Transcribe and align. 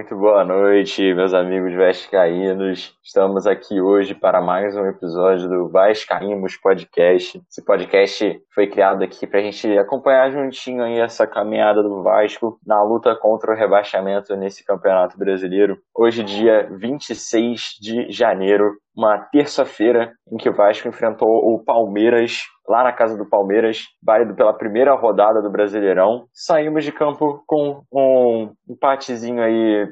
muito 0.00 0.16
boa 0.16 0.42
noite, 0.42 1.12
meus 1.12 1.34
amigos 1.34 1.74
vascaínos. 1.74 2.96
Estamos 3.04 3.46
aqui 3.46 3.82
hoje 3.82 4.14
para 4.14 4.40
mais 4.40 4.74
um 4.74 4.86
episódio 4.86 5.46
do 5.46 5.68
Vascaímos 5.68 6.56
Podcast. 6.56 7.42
Esse 7.46 7.62
podcast 7.62 8.40
foi 8.54 8.66
criado 8.66 9.04
aqui 9.04 9.26
para 9.26 9.40
a 9.40 9.42
gente 9.42 9.68
acompanhar 9.76 10.30
juntinho 10.30 10.82
aí 10.82 10.98
essa 10.98 11.26
caminhada 11.26 11.82
do 11.82 12.02
Vasco 12.02 12.58
na 12.66 12.82
luta 12.82 13.14
contra 13.14 13.52
o 13.52 13.54
rebaixamento 13.54 14.34
nesse 14.36 14.64
Campeonato 14.64 15.18
Brasileiro. 15.18 15.76
Hoje, 15.94 16.24
dia 16.24 16.66
26 16.70 17.76
de 17.78 18.10
janeiro, 18.10 18.78
uma 19.00 19.18
terça-feira 19.32 20.12
em 20.30 20.36
que 20.36 20.50
o 20.50 20.54
Vasco 20.54 20.86
enfrentou 20.86 21.26
o 21.26 21.64
Palmeiras 21.64 22.42
lá 22.68 22.84
na 22.84 22.92
casa 22.92 23.16
do 23.16 23.28
Palmeiras, 23.28 23.86
válido 24.04 24.34
pela 24.34 24.52
primeira 24.52 24.94
rodada 24.94 25.40
do 25.40 25.50
Brasileirão. 25.50 26.26
Saímos 26.32 26.84
de 26.84 26.92
campo 26.92 27.42
com 27.46 27.82
um 27.92 28.52
empatezinho 28.68 29.42
aí, 29.42 29.88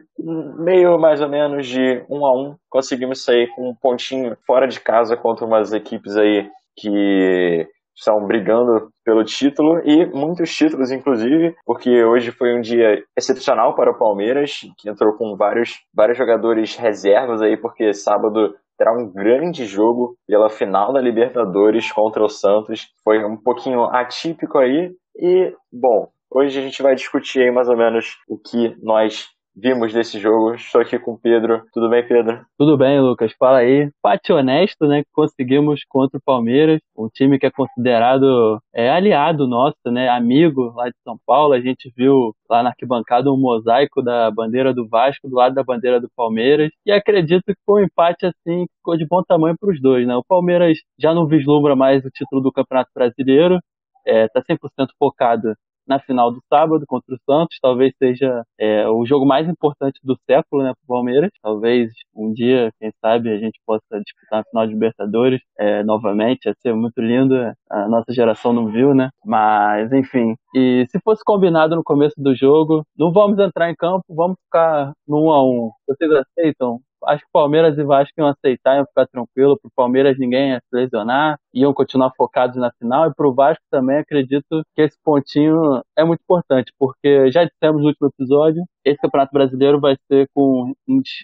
meio 0.58 0.98
mais 0.98 1.22
ou 1.22 1.28
menos 1.28 1.66
de 1.66 2.04
um 2.08 2.24
a 2.24 2.32
um. 2.32 2.54
Conseguimos 2.68 3.24
sair 3.24 3.48
com 3.56 3.70
um 3.70 3.74
pontinho 3.74 4.36
fora 4.46 4.68
de 4.68 4.78
casa 4.78 5.16
contra 5.16 5.46
umas 5.46 5.72
equipes 5.72 6.14
aí 6.14 6.46
que 6.76 7.66
estão 7.96 8.24
brigando 8.26 8.90
pelo 9.04 9.24
título 9.24 9.80
e 9.84 10.06
muitos 10.06 10.54
títulos, 10.54 10.92
inclusive, 10.92 11.56
porque 11.64 12.04
hoje 12.04 12.30
foi 12.30 12.54
um 12.54 12.60
dia 12.60 13.02
excepcional 13.16 13.74
para 13.74 13.90
o 13.90 13.98
Palmeiras, 13.98 14.60
que 14.78 14.88
entrou 14.88 15.14
com 15.14 15.34
vários, 15.34 15.80
vários 15.92 16.16
jogadores 16.16 16.76
reservas 16.76 17.42
aí, 17.42 17.56
porque 17.56 17.92
sábado 17.92 18.54
terá 18.78 18.92
um 18.92 19.10
grande 19.10 19.66
jogo 19.66 20.16
pela 20.26 20.48
final 20.48 20.92
da 20.92 21.00
Libertadores 21.00 21.90
contra 21.90 22.24
o 22.24 22.28
Santos. 22.28 22.88
Foi 23.02 23.24
um 23.24 23.36
pouquinho 23.36 23.84
atípico 23.84 24.56
aí. 24.56 24.92
E, 25.16 25.52
bom, 25.70 26.08
hoje 26.30 26.58
a 26.58 26.62
gente 26.62 26.80
vai 26.80 26.94
discutir 26.94 27.42
aí 27.42 27.50
mais 27.50 27.68
ou 27.68 27.76
menos 27.76 28.16
o 28.28 28.38
que 28.38 28.76
nós 28.80 29.26
vimos 29.60 29.92
desse 29.92 30.18
jogo. 30.18 30.54
Estou 30.54 30.80
aqui 30.80 30.98
com 30.98 31.12
o 31.12 31.18
Pedro. 31.18 31.64
Tudo 31.72 31.88
bem, 31.90 32.06
Pedro? 32.06 32.44
Tudo 32.56 32.76
bem, 32.76 33.00
Lucas. 33.00 33.32
Fala 33.38 33.58
aí. 33.58 33.90
Pate 34.00 34.32
honesto, 34.32 34.86
né? 34.86 35.02
Que 35.02 35.10
conseguimos 35.12 35.80
contra 35.88 36.18
o 36.18 36.22
Palmeiras, 36.24 36.80
um 36.96 37.08
time 37.08 37.38
que 37.38 37.46
é 37.46 37.50
considerado 37.50 38.60
é, 38.74 38.88
aliado 38.88 39.46
nosso, 39.46 39.76
né? 39.86 40.08
Amigo 40.08 40.72
lá 40.76 40.88
de 40.88 40.96
São 41.02 41.18
Paulo. 41.26 41.52
A 41.52 41.60
gente 41.60 41.92
viu 41.96 42.32
lá 42.48 42.62
na 42.62 42.70
arquibancada 42.70 43.30
um 43.32 43.36
mosaico 43.36 44.02
da 44.02 44.30
bandeira 44.30 44.72
do 44.72 44.88
Vasco 44.88 45.28
do 45.28 45.34
lado 45.34 45.54
da 45.54 45.64
bandeira 45.64 46.00
do 46.00 46.08
Palmeiras. 46.16 46.70
E 46.86 46.92
acredito 46.92 47.44
que 47.46 47.60
foi 47.66 47.82
um 47.82 47.84
empate 47.86 48.26
assim 48.26 48.66
que 48.66 48.72
ficou 48.76 48.96
de 48.96 49.06
bom 49.06 49.22
tamanho 49.22 49.56
para 49.58 49.70
os 49.70 49.80
dois, 49.80 50.06
né? 50.06 50.14
O 50.16 50.24
Palmeiras 50.24 50.78
já 50.98 51.12
não 51.12 51.26
vislumbra 51.26 51.74
mais 51.74 52.04
o 52.04 52.10
título 52.10 52.40
do 52.40 52.52
Campeonato 52.52 52.90
Brasileiro. 52.94 53.58
É, 54.06 54.26
100% 54.26 54.88
focado 54.98 55.52
na 55.88 55.98
final 55.98 56.30
do 56.30 56.42
sábado 56.48 56.84
contra 56.86 57.14
o 57.14 57.18
Santos. 57.24 57.58
Talvez 57.60 57.92
seja 57.98 58.44
é, 58.58 58.88
o 58.88 59.04
jogo 59.06 59.26
mais 59.26 59.48
importante 59.48 59.98
do 60.04 60.16
século, 60.28 60.62
né, 60.62 60.72
para 60.74 60.84
o 60.84 60.96
Palmeiras. 60.96 61.30
Talvez 61.42 61.90
um 62.14 62.32
dia, 62.32 62.70
quem 62.78 62.92
sabe, 63.00 63.30
a 63.30 63.38
gente 63.38 63.58
possa 63.66 64.00
disputar 64.04 64.40
a 64.40 64.44
final 64.44 64.66
de 64.66 64.72
Libertadores 64.74 65.40
é, 65.58 65.82
novamente. 65.82 66.46
Ia 66.46 66.54
ser 66.60 66.74
muito 66.74 67.00
lindo. 67.00 67.34
A 67.70 67.88
nossa 67.88 68.12
geração 68.12 68.52
não 68.52 68.66
viu, 68.68 68.94
né? 68.94 69.10
Mas, 69.24 69.92
enfim. 69.92 70.34
E 70.54 70.86
se 70.90 70.98
fosse 71.00 71.22
combinado 71.24 71.76
no 71.76 71.84
começo 71.84 72.14
do 72.18 72.34
jogo, 72.34 72.84
não 72.96 73.12
vamos 73.12 73.38
entrar 73.38 73.70
em 73.70 73.74
campo, 73.74 74.04
vamos 74.08 74.36
ficar 74.44 74.92
no 75.06 75.26
1 75.26 75.30
a 75.32 75.44
1 75.44 75.70
Vocês 75.88 76.10
aceitam 76.12 76.80
acho 77.04 77.24
que 77.24 77.30
Palmeiras 77.32 77.78
e 77.78 77.84
Vasco 77.84 78.12
iam 78.18 78.28
aceitar, 78.28 78.76
iam 78.76 78.86
ficar 78.86 79.06
tranquilo. 79.06 79.58
Pro 79.60 79.70
Palmeiras 79.74 80.18
ninguém 80.18 80.50
ia 80.50 80.60
se 80.60 80.76
lesionar, 80.76 81.38
iam 81.54 81.72
continuar 81.74 82.12
focados 82.16 82.56
na 82.56 82.70
final. 82.78 83.08
E 83.08 83.14
pro 83.14 83.34
Vasco 83.34 83.62
também 83.70 83.98
acredito 83.98 84.62
que 84.74 84.82
esse 84.82 84.96
pontinho 85.04 85.82
é 85.96 86.04
muito 86.04 86.20
importante, 86.22 86.72
porque 86.78 87.30
já 87.30 87.44
dissemos 87.44 87.82
no 87.82 87.88
último 87.88 88.08
episódio, 88.08 88.62
esse 88.88 89.00
Campeonato 89.00 89.32
Brasileiro 89.32 89.80
vai 89.80 89.96
ser 90.06 90.28
com 90.34 90.72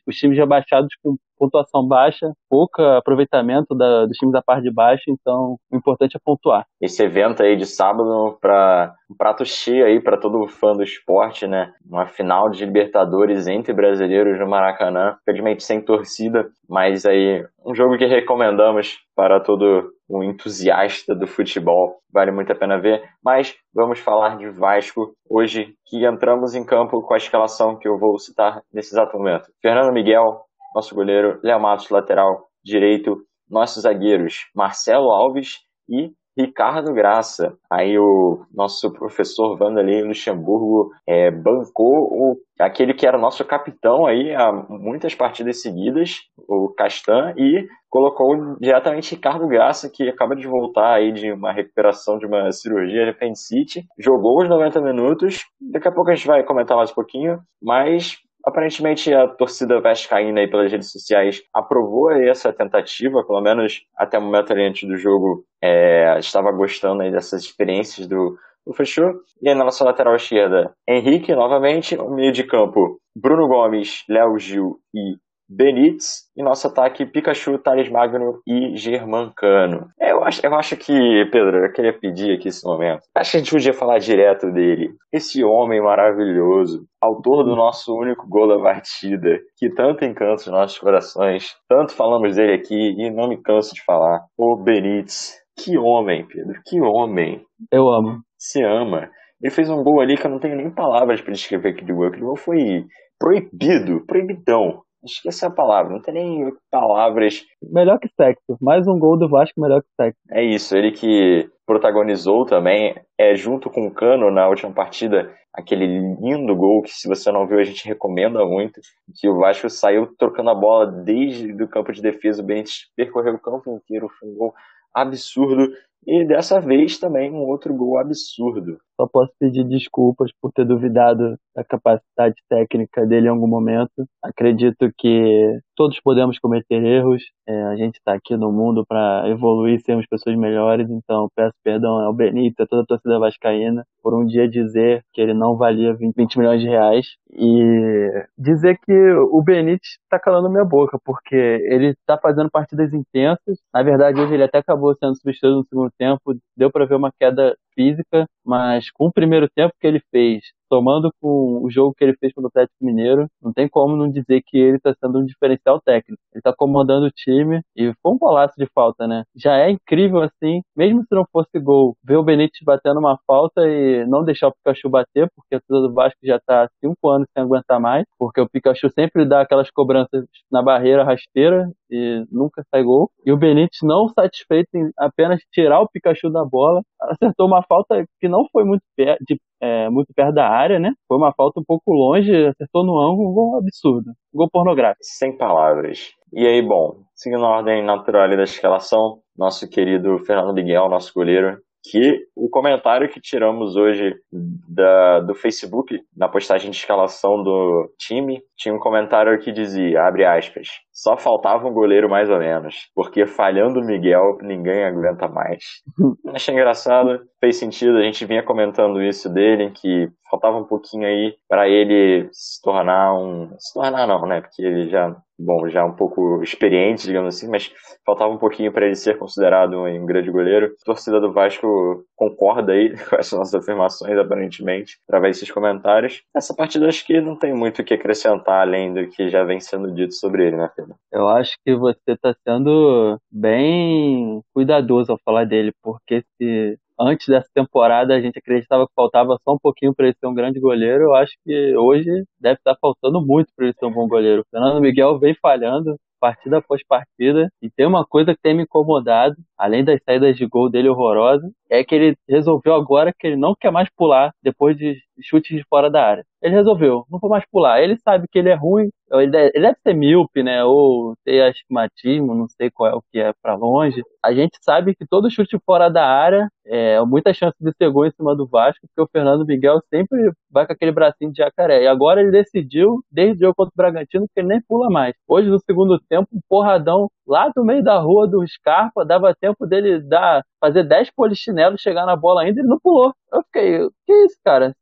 os 0.07 0.17
times 0.17 0.39
rebaixados 0.39 0.89
com 1.03 1.17
pontuação 1.39 1.87
baixa, 1.87 2.33
pouco 2.49 2.81
aproveitamento 2.81 3.75
da, 3.75 4.07
dos 4.07 4.17
times 4.17 4.33
da 4.33 4.43
parte 4.43 4.63
de 4.63 4.73
baixo, 4.73 5.05
então 5.09 5.57
o 5.71 5.77
importante 5.77 6.17
é 6.17 6.21
pontuar. 6.25 6.65
Esse 6.81 7.03
evento 7.03 7.43
aí 7.43 7.57
de 7.57 7.67
sábado 7.67 8.39
para 8.41 8.95
um 9.11 9.17
prato 9.17 9.45
cheio 9.45 9.85
aí 9.85 10.01
para 10.01 10.17
todo 10.17 10.47
fã 10.49 10.73
do 10.73 10.83
esporte, 10.83 11.47
né? 11.47 11.73
Uma 11.85 12.07
final 12.07 12.49
de 12.49 12.65
Libertadores 12.65 13.47
entre 13.47 13.73
brasileiros 13.73 14.39
no 14.39 14.49
Maracanã, 14.49 15.17
infelizmente 15.23 15.63
sem 15.63 15.81
torcida, 15.81 16.49
mas 16.69 17.05
aí 17.05 17.45
um 17.65 17.75
jogo 17.75 17.97
que 17.97 18.05
recomendamos 18.05 18.99
para 19.17 19.41
todo 19.41 19.91
o 20.09 20.23
entusiasta 20.23 21.15
do 21.15 21.27
futebol. 21.27 21.97
Vale 22.13 22.31
muito 22.31 22.53
a 22.53 22.55
pena 22.55 22.79
ver. 22.79 23.03
Mas 23.25 23.57
vamos 23.75 23.99
falar 24.01 24.37
de 24.37 24.51
Vasco 24.51 25.15
hoje, 25.29 25.75
que 25.87 26.05
entramos 26.07 26.55
em 26.55 26.65
campo 26.65 27.01
com 27.03 27.15
a 27.15 27.17
escalação 27.17 27.79
que 27.79 27.89
eu 27.89 27.99
vou 27.99 28.19
citar 28.19 28.61
nesse 28.73 28.95
exato 28.95 29.17
momento. 29.17 29.47
Fernando 29.63 29.93
Miguel, 29.93 30.43
nosso 30.75 30.95
goleiro, 30.95 31.41
Léo 31.43 31.61
Matos, 31.61 31.89
lateral 31.89 32.49
direito, 32.63 33.17
nossos 33.49 33.83
zagueiros, 33.83 34.47
Marcelo 34.55 35.11
Alves 35.11 35.61
e 35.89 36.11
Ricardo 36.37 36.93
Graça. 36.93 37.57
Aí 37.71 37.99
o 37.99 38.45
nosso 38.53 38.93
professor 38.93 39.57
Vanderlei 39.57 40.03
Luxemburgo 40.03 40.91
é, 41.07 41.31
bancou 41.31 42.09
o, 42.11 42.37
aquele 42.59 42.95
que 42.95 43.07
era 43.07 43.19
nosso 43.19 43.45
capitão 43.45 44.07
aí 44.07 44.35
há 44.35 44.53
muitas 44.69 45.15
partidas 45.15 45.63
seguidas, 45.63 46.21
o 46.49 46.69
Castan, 46.77 47.35
e 47.37 47.67
colocou 47.89 48.57
diretamente 48.61 49.15
Ricardo 49.15 49.47
Graça, 49.47 49.89
que 49.89 50.09
acaba 50.09 50.35
de 50.35 50.49
voltar 50.49 50.95
aí 50.95 51.13
de 51.13 51.33
uma 51.33 51.53
recuperação 51.53 52.19
de 52.19 52.27
uma 52.27 52.51
cirurgia 52.51 53.05
de 53.05 53.11
apendicite, 53.11 53.87
jogou 53.99 54.43
os 54.43 54.49
90 54.49 54.81
minutos, 54.81 55.45
daqui 55.61 55.87
a 55.87 55.93
pouco 55.93 56.11
a 56.11 56.15
gente 56.15 56.27
vai 56.27 56.43
comentar 56.43 56.77
mais 56.77 56.91
um 56.91 56.95
pouquinho, 56.95 57.39
mas 57.63 58.19
Aparentemente 58.47 59.13
a 59.13 59.27
torcida 59.27 59.81
vascaína 59.81 60.41
aí 60.41 60.49
pelas 60.49 60.71
redes 60.71 60.93
sociais 60.93 61.43
aprovou 61.53 62.11
essa 62.13 62.53
tentativa, 62.53 63.25
pelo 63.25 63.41
menos 63.41 63.87
até 63.97 64.19
o 64.19 64.23
momento 64.23 64.53
antes 64.53 64.87
do 64.87 64.97
jogo 64.97 65.45
é, 65.63 66.19
estava 66.19 66.53
gostando 66.53 67.03
aí 67.03 67.11
dessas 67.11 67.43
experiências 67.43 68.07
do, 68.07 68.37
do 68.67 68.75
Fechou. 68.75 69.15
E 69.41 69.49
aí 69.49 69.55
na 69.55 69.65
nossa 69.65 69.83
lateral 69.83 70.15
esquerda, 70.15 70.75
Henrique 70.87 71.35
novamente, 71.35 71.97
o 71.97 72.11
meio 72.11 72.33
de 72.33 72.45
campo, 72.45 73.01
Bruno 73.17 73.49
Gomes, 73.49 74.05
Léo 74.09 74.39
Gil 74.39 74.79
e 74.95 75.17
Benítez 75.49 76.25
e 76.37 76.43
nosso 76.43 76.67
ataque 76.67 77.05
Pikachu, 77.05 77.59
Thales 77.59 77.91
Magno 77.91 78.41
e 78.47 78.77
Germancano. 78.77 79.89
Eu 80.01 80.25
acho, 80.25 80.45
eu 80.45 80.55
acho 80.55 80.77
que, 80.77 81.25
Pedro, 81.31 81.65
eu 81.65 81.73
queria 81.73 81.93
pedir 81.93 82.37
aqui 82.37 82.49
esse 82.49 82.65
momento. 82.65 83.03
Acho 83.15 83.33
que 83.33 83.37
a 83.37 83.41
gente 83.41 83.51
podia 83.51 83.75
falar 83.75 83.99
direto 83.99 84.51
dele. 84.51 84.95
Esse 85.13 85.45
homem 85.45 85.83
maravilhoso, 85.83 86.87
autor 87.01 87.45
do 87.45 87.55
nosso 87.55 87.95
único 87.95 88.27
gol 88.29 88.49
da 88.49 88.59
partida, 88.59 89.39
que 89.57 89.69
tanto 89.69 90.05
encanta 90.05 90.43
os 90.43 90.47
nossos 90.47 90.79
corações. 90.79 91.55
Tanto 91.69 91.93
falamos 91.95 92.37
dele 92.37 92.55
aqui 92.55 92.95
e 92.99 93.11
não 93.11 93.29
me 93.29 93.37
canso 93.41 93.75
de 93.75 93.85
falar. 93.85 94.25
O 94.39 94.57
Benítez. 94.57 95.43
Que 95.57 95.79
homem, 95.79 96.27
Pedro, 96.27 96.61
que 96.67 96.81
homem. 96.81 97.41
Eu 97.71 97.89
amo. 97.89 98.19
Se 98.37 98.63
ama. 98.63 99.09
Ele 99.41 99.53
fez 99.53 99.71
um 99.71 99.85
gol 99.85 100.01
ali 100.01 100.17
que 100.17 100.27
eu 100.27 100.31
não 100.31 100.41
tenho 100.41 100.57
nem 100.57 100.71
palavras 100.71 101.21
para 101.21 101.33
descrever 101.33 101.71
aquele 101.71 101.93
gol. 101.93 102.07
Aquele 102.07 102.25
gol 102.25 102.37
foi 102.37 102.87
proibido, 103.19 104.05
proibidão. 104.07 104.83
Esqueci 105.05 105.45
a 105.45 105.51
palavra, 105.51 105.93
não 105.93 106.01
tem 106.01 106.15
nem 106.15 106.53
palavras. 106.71 107.43
Melhor 107.63 107.99
que 107.99 108.09
sexo. 108.09 108.57
Mais 108.61 108.89
um 108.89 108.99
gol 108.99 109.19
do 109.19 109.29
Vasco, 109.29 109.61
melhor 109.61 109.83
que 109.83 109.89
sexo. 110.01 110.19
É 110.31 110.43
isso, 110.43 110.75
ele 110.75 110.93
que 110.93 111.49
protagonizou 111.67 112.47
também, 112.47 112.95
é 113.19 113.35
junto 113.35 113.69
com 113.69 113.87
o 113.87 113.91
Cano 113.91 114.31
na 114.31 114.49
última 114.49 114.73
partida, 114.73 115.31
aquele 115.53 115.87
lindo 115.87 116.57
gol 116.57 116.83
que 116.83 116.91
se 116.91 117.09
você 117.09 117.31
não 117.31 117.47
viu 117.47 117.59
a 117.59 117.65
gente 117.65 117.87
recomenda 117.87 118.45
muito, 118.45 118.81
que 119.19 119.29
o 119.29 119.39
Vasco 119.39 119.69
saiu 119.69 120.07
trocando 120.19 120.51
a 120.51 120.55
bola 120.55 120.87
desde 120.87 121.53
o 121.63 121.69
campo 121.69 121.93
de 121.93 122.03
defesa, 122.03 122.43
o 122.43 122.47
Benítez 122.47 122.87
percorreu 122.97 123.35
o 123.35 123.41
campo 123.41 123.71
inteiro, 123.77 124.09
foi 124.19 124.29
um 124.29 124.35
gol 124.35 124.55
absurdo, 124.95 125.71
e 126.07 126.27
dessa 126.27 126.61
vez 126.61 126.99
também 126.99 127.31
um 127.31 127.47
outro 127.49 127.75
gol 127.75 127.99
absurdo. 127.99 128.79
Só 128.97 129.09
posso 129.09 129.33
pedir 129.39 129.65
desculpas 129.65 130.31
por 130.41 130.53
ter 130.53 130.65
duvidado 130.65 131.37
da 131.55 131.65
capacidade 131.65 132.35
técnica 132.49 133.07
dele 133.07 133.27
em 133.27 133.31
algum 133.31 133.47
momento. 133.47 134.07
Acredito 134.23 134.91
que 134.97 135.59
todos 135.77 136.01
podemos 136.01 136.39
cometer 136.39 136.83
erros. 136.85 137.23
É, 137.47 137.63
a 137.65 137.77
gente 137.77 137.97
está 137.97 138.15
aqui 138.15 138.37
no 138.37 138.53
mundo 138.53 138.85
para 138.87 139.29
evoluir, 139.29 139.81
sermos 139.81 140.07
pessoas 140.07 140.37
melhores. 140.37 140.89
Então, 140.89 141.29
peço 141.35 141.55
perdão 141.63 141.99
ao 142.01 142.15
Benito, 142.15 142.63
a 142.63 142.67
toda 142.67 142.83
a 142.83 142.87
torcida 142.87 143.19
vascaína, 143.19 143.85
por 144.03 144.15
um 144.15 144.25
dia 144.25 144.49
dizer 144.49 145.03
que 145.13 145.21
ele 145.21 145.35
não 145.35 145.57
valia 145.57 145.95
20, 145.95 146.15
20 146.17 146.39
milhões 146.39 146.61
de 146.61 146.69
reais 146.69 147.07
e 147.33 148.27
dizer 148.39 148.79
que 148.85 148.93
o 148.93 149.43
Benítez 149.43 149.99
está 150.03 150.19
calando 150.21 150.51
minha 150.51 150.65
boca, 150.65 150.99
porque 151.05 151.35
ele 151.35 151.89
está 151.91 152.17
fazendo 152.19 152.51
partidas 152.51 152.93
intensas. 152.93 153.59
Na 153.73 153.83
verdade, 153.83 154.21
hoje 154.21 154.35
ele 154.35 154.45
até 154.45 154.59
acabou 154.59 154.95
sendo 154.95 155.17
substituído 155.17 155.57
no 155.59 155.65
segundo 155.65 155.91
tempo. 155.99 156.35
Deu 156.57 156.71
para 156.71 156.87
ver 156.87 156.95
uma 156.95 157.11
queda 157.19 157.57
física, 157.75 158.27
mas 158.45 158.91
com 158.91 159.07
o 159.07 159.13
primeiro 159.13 159.49
tempo 159.55 159.75
que 159.81 159.87
ele 159.87 160.01
fez, 160.11 160.43
tomando 160.75 161.09
com 161.21 161.61
o 161.63 161.71
jogo 161.71 161.95
que 161.97 162.03
ele 162.03 162.17
fez 162.19 162.33
contra 162.33 162.49
o 162.49 162.49
Atlético 162.49 162.85
Mineiro, 162.85 163.29
não 163.41 163.53
tem 163.53 163.69
como 163.69 163.95
não 163.95 164.11
dizer 164.11 164.43
que 164.45 164.59
ele 164.59 164.77
está 164.77 164.93
sendo 164.93 165.21
um 165.21 165.25
diferencial 165.25 165.81
técnico. 165.81 166.21
Ele 166.33 166.41
está 166.41 166.53
comandando 166.53 167.07
o 167.07 167.11
time 167.13 167.61
e 167.77 167.93
foi 168.03 168.13
um 168.13 168.19
golaço 168.19 168.55
de 168.59 168.67
falta, 168.75 169.07
né? 169.07 169.23
Já 169.37 169.57
é 169.57 169.71
incrível 169.71 170.21
assim, 170.21 170.63
mesmo 170.77 171.03
se 171.03 171.15
não 171.15 171.25
fosse 171.31 171.61
gol, 171.61 171.97
ver 172.03 172.17
o 172.17 172.25
Benítez 172.25 172.59
batendo 172.65 172.99
uma 172.99 173.17
falta 173.25 173.63
e 173.69 174.05
não 174.07 174.25
deixar 174.25 174.49
o 174.49 174.53
Pikachu 174.53 174.91
bater, 174.91 175.29
porque 175.37 175.55
a 175.55 175.61
torcida 175.61 175.89
do 175.89 175.95
Vasco 175.95 176.19
já 176.25 176.37
está 176.39 176.65
há 176.65 176.69
cinco 176.85 177.09
anos 177.09 177.29
sem 177.33 177.45
aguentar 177.45 177.79
mais, 177.79 178.05
porque 178.19 178.41
o 178.41 178.49
Pikachu 178.49 178.91
sempre 178.91 179.25
dá 179.25 179.43
aquelas 179.43 179.71
cobranças 179.71 180.25
na 180.51 180.61
barreira 180.61 181.05
rasteira 181.05 181.71
e 181.89 182.25
nunca 182.33 182.65
sai 182.69 182.83
gol. 182.83 183.09
E 183.25 183.31
o 183.31 183.37
Benítez 183.37 183.79
não 183.85 184.09
satisfeito 184.09 184.71
em 184.75 184.91
apenas 184.99 185.41
tirar 185.53 185.81
o 185.81 185.89
Pikachu 185.89 186.31
da 186.31 186.45
bola, 186.45 186.83
acertou 187.01 187.47
uma 187.47 187.63
falta 187.63 188.05
que 188.21 188.29
não 188.29 188.45
foi 188.51 188.65
muito 188.65 188.83
de 188.97 189.39
é, 189.65 189.89
muito 189.89 190.13
perto 190.15 190.35
da 190.35 190.47
área, 190.47 190.79
né? 190.79 190.93
Foi 191.09 191.17
uma 191.17 191.33
falta 191.33 191.59
um 191.59 191.65
pouco 191.65 191.93
longe, 191.93 192.31
acertou 192.47 192.85
no 192.85 192.99
ângulo, 193.01 193.31
um 193.31 193.35
gol 193.35 193.59
absurdo. 193.59 194.11
Um 194.35 194.39
gol 194.39 194.51
pornográfico. 194.51 195.03
Sem 195.03 195.37
palavras. 195.37 196.13
E 196.33 196.47
aí, 196.47 196.61
bom, 196.61 196.97
seguindo 197.15 197.45
a 197.45 197.57
ordem 197.57 197.85
natural 197.85 198.29
da 198.29 198.43
escalação, 198.43 199.21
nosso 199.37 199.69
querido 199.69 200.19
Fernando 200.19 200.53
Miguel, 200.53 200.89
nosso 200.89 201.13
goleiro, 201.15 201.59
que 201.91 202.27
o 202.35 202.49
comentário 202.49 203.11
que 203.11 203.21
tiramos 203.21 203.77
hoje 203.77 204.15
da, 204.33 205.21
do 205.21 205.35
Facebook, 205.35 206.01
na 206.17 206.29
postagem 206.29 206.71
de 206.71 206.77
escalação 206.77 207.43
do 207.43 207.91
time, 207.99 208.43
tinha 208.57 208.75
um 208.75 208.79
comentário 208.79 209.39
que 209.39 209.53
dizia, 209.53 210.03
abre 210.03 210.25
aspas, 210.25 210.69
só 210.95 211.17
faltava 211.17 211.67
um 211.67 211.75
goleiro 211.75 212.09
mais 212.09 212.31
ou 212.31 212.39
menos, 212.39 212.89
porque 212.95 213.27
falhando 213.27 213.81
o 213.81 213.85
Miguel, 213.85 214.39
ninguém 214.41 214.85
aguenta 214.85 215.29
mais. 215.29 215.83
Achei 216.33 216.55
engraçado, 216.55 217.21
fez 217.41 217.57
sentido, 217.57 217.99
a 217.99 218.03
gente 218.03 218.25
vinha 218.25 218.45
comentando 218.45 219.03
isso 219.03 219.29
dele, 219.29 219.73
que 219.73 220.09
faltava 220.31 220.57
um 220.57 220.65
pouquinho 220.65 221.07
aí 221.07 221.35
para 221.49 221.69
ele 221.69 222.29
se 222.33 222.63
tornar 222.63 223.15
um... 223.15 223.51
se 223.59 223.75
tornar 223.75 224.07
não, 224.07 224.25
né, 224.27 224.41
porque 224.41 224.63
ele 224.63 224.89
já 224.89 225.15
bom, 225.39 225.69
já 225.69 225.85
um 225.85 225.95
pouco 225.95 226.43
experiente, 226.43 227.07
digamos 227.07 227.35
assim, 227.35 227.49
mas 227.49 227.73
faltava 228.05 228.33
um 228.33 228.39
pouquinho 228.39 228.73
para 228.73 228.87
ele 228.87 228.95
ser 228.95 229.19
considerado 229.19 229.77
um 229.79 230.07
grande 230.07 230.31
goleiro. 230.31 230.75
A 230.81 230.85
torcida 230.85 231.21
do 231.21 231.33
Vasco 231.33 232.05
concorda 232.15 232.73
aí 232.73 232.95
com 233.09 233.17
essas 233.17 233.39
nossas 233.39 233.55
afirmações, 233.55 234.17
aparentemente, 234.19 234.99
através 235.09 235.37
desses 235.37 235.53
comentários. 235.53 236.23
Essa 236.35 236.55
partida 236.55 236.89
acho 236.89 237.05
que 237.05 237.21
não 237.21 237.37
tem 237.37 237.53
muito 237.53 237.83
o 237.83 237.85
que 237.85 237.95
acrescentar 237.95 238.61
além 238.61 238.93
do 238.93 239.09
que 239.09 239.29
já 239.29 239.45
vem 239.45 239.61
sendo 239.61 239.93
dito 239.93 240.15
sobre 240.15 240.47
ele, 240.47 240.57
né? 240.57 240.71
Eu 241.13 241.29
acho 241.29 241.57
que 241.65 241.75
você 241.75 242.13
está 242.13 242.35
sendo 242.47 243.19
bem 243.31 244.41
cuidadoso 244.53 245.13
ao 245.13 245.19
falar 245.25 245.45
dele, 245.45 245.73
porque 245.83 246.23
se 246.37 246.79
antes 246.99 247.27
dessa 247.29 247.49
temporada 247.53 248.15
a 248.15 248.21
gente 248.21 248.39
acreditava 248.39 248.87
que 248.87 248.93
faltava 248.95 249.37
só 249.43 249.55
um 249.55 249.59
pouquinho 249.59 249.95
para 249.95 250.07
ele 250.07 250.17
ser 250.19 250.27
um 250.27 250.35
grande 250.35 250.61
goleiro. 250.61 251.05
Eu 251.05 251.15
acho 251.15 251.33
que 251.45 251.77
hoje 251.77 252.25
deve 252.39 252.57
estar 252.57 252.77
faltando 252.81 253.25
muito 253.25 253.53
para 253.57 253.67
ele 253.67 253.75
ser 253.79 253.87
um 253.87 253.93
bom 253.93 254.09
goleiro. 254.09 254.43
O 254.43 254.45
Fernando 254.51 254.81
Miguel 254.81 255.19
vem 255.19 255.35
falhando 255.35 255.97
partida 256.21 256.59
após 256.59 256.83
partida. 256.87 257.51
E 257.61 257.71
tem 257.71 257.87
uma 257.87 258.07
coisa 258.07 258.35
que 258.35 258.41
tem 258.41 258.55
me 258.55 258.63
incomodado, 258.63 259.37
além 259.59 259.85
das 259.85 260.01
saídas 260.05 260.37
de 260.37 260.47
gol 260.47 260.71
dele 260.71 260.89
horrorosas, 260.89 261.51
é 261.71 261.83
que 261.83 261.95
ele 261.95 262.17
resolveu 262.29 262.75
agora 262.75 263.13
que 263.13 263.27
ele 263.27 263.37
não 263.37 263.55
quer 263.59 263.71
mais 263.71 263.89
pular 263.97 264.33
depois 264.43 264.77
de 264.77 264.97
chutes 265.23 265.57
de 265.57 265.65
fora 265.69 265.91
da 265.91 266.05
área. 266.05 266.25
Ele 266.43 266.55
resolveu, 266.55 267.05
não 267.11 267.19
vou 267.19 267.31
mais 267.31 267.45
pular. 267.51 267.81
Ele 267.81 267.97
sabe 267.99 268.27
que 268.31 268.39
ele 268.39 268.51
é 268.51 268.55
ruim, 268.55 268.91
ele 269.13 269.31
deve, 269.31 269.77
ser 269.83 269.95
míope, 269.95 270.43
né? 270.43 270.63
Ou 270.65 271.15
ter 271.25 271.43
astigmatismo, 271.43 272.35
não 272.35 272.47
sei 272.49 272.71
qual 272.71 272.91
é 272.91 272.95
o 272.95 273.03
que 273.11 273.19
é 273.19 273.33
para 273.43 273.55
longe. 273.55 274.03
A 274.23 274.33
gente 274.35 274.59
sabe 274.61 274.95
que 274.95 275.07
todo 275.07 275.31
chute 275.31 275.59
fora 275.65 275.89
da 275.89 276.07
área 276.07 276.49
é 276.67 277.01
muita 277.03 277.33
chance 277.33 277.57
de 277.59 277.73
ser 277.77 277.91
gol 277.91 278.07
em 278.07 278.11
cima 278.11 278.37
do 278.37 278.47
Vasco, 278.47 278.87
porque 278.87 279.03
o 279.03 279.11
Fernando 279.11 279.47
Miguel 279.47 279.81
sempre 279.89 280.19
vai 280.51 280.67
com 280.67 280.73
aquele 280.73 280.93
bracinho 280.93 281.33
de 281.33 281.39
jacaré. 281.39 281.83
E 281.85 281.87
agora 281.87 282.21
ele 282.21 282.31
decidiu, 282.31 283.01
desde 283.11 283.37
o 283.37 283.47
jogo 283.47 283.55
contra 283.57 283.73
o 283.73 283.77
Bragantino, 283.77 284.27
que 284.33 284.41
ele 284.41 284.49
nem 284.49 284.61
pula 284.69 284.91
mais. 284.91 285.15
Hoje, 285.27 285.49
no 285.49 285.59
segundo 285.61 285.99
tempo, 286.09 286.29
um 286.33 286.41
porradão 286.49 287.09
lá 287.27 287.51
do 287.55 287.65
meio 287.65 287.83
da 287.83 287.99
rua 287.99 288.29
do 288.29 288.47
Scarpa, 288.47 289.05
dava 289.05 289.35
tempo 289.35 289.67
dele 289.67 290.01
dar, 290.01 290.43
fazer 290.61 290.85
10 290.85 291.11
polichinelos, 291.13 291.81
chegar 291.81 292.07
na 292.07 292.17
bola 292.17 292.43
ainda, 292.43 292.61
ele 292.61 292.69
não 292.69 292.79
pulou. 292.81 293.13
Eu 293.33 293.43
fiquei, 293.45 293.89
que 294.07 294.13
isso, 294.25 294.37
cara? 294.45 294.75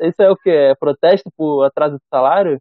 Isso 0.00 0.20
é 0.20 0.30
o 0.30 0.36
que? 0.36 0.50
É 0.50 0.74
protesto 0.74 1.30
por 1.36 1.64
atraso 1.64 1.96
de 1.96 2.04
salário? 2.10 2.58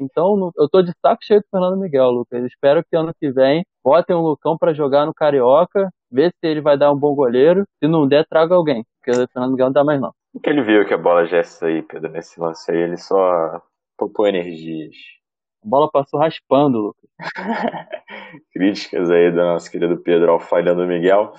Então, 0.00 0.52
eu 0.56 0.68
tô 0.68 0.80
de 0.80 0.92
saco 1.04 1.24
cheio 1.24 1.40
do 1.40 1.46
Fernando 1.50 1.78
Miguel, 1.78 2.10
Lucas. 2.10 2.44
Espero 2.44 2.84
que 2.84 2.96
ano 2.96 3.12
que 3.18 3.30
vem 3.30 3.64
botem 3.84 4.14
um 4.14 4.20
Lucão 4.20 4.56
para 4.56 4.72
jogar 4.72 5.06
no 5.06 5.14
Carioca, 5.14 5.90
ver 6.10 6.30
se 6.30 6.46
ele 6.46 6.60
vai 6.60 6.76
dar 6.76 6.92
um 6.92 6.98
bom 6.98 7.14
goleiro. 7.14 7.64
Se 7.82 7.88
não 7.88 8.06
der, 8.06 8.26
traga 8.26 8.54
alguém, 8.54 8.84
porque 8.98 9.10
o 9.10 9.28
Fernando 9.28 9.52
Miguel 9.52 9.66
não 9.66 9.72
dá 9.72 9.84
mais 9.84 10.00
não. 10.00 10.12
O 10.34 10.40
que 10.40 10.50
ele 10.50 10.62
viu 10.62 10.86
que 10.86 10.94
a 10.94 10.98
bola 10.98 11.26
já 11.26 11.38
é 11.38 11.42
aí, 11.62 11.82
Pedro, 11.82 12.10
nesse 12.12 12.38
lance 12.40 12.70
aí, 12.70 12.78
ele 12.78 12.96
só 12.96 13.60
poupou 13.96 14.26
energias. 14.26 14.94
A 15.64 15.68
bola 15.68 15.90
passou 15.90 16.20
raspando, 16.20 16.78
Lucas. 16.78 17.10
Críticas 18.52 19.10
aí 19.10 19.30
do 19.30 19.38
nosso 19.38 19.70
querido 19.70 19.96
Pedro 19.98 20.32
ao 20.32 20.40
falhando 20.40 20.86
Miguel. 20.86 21.32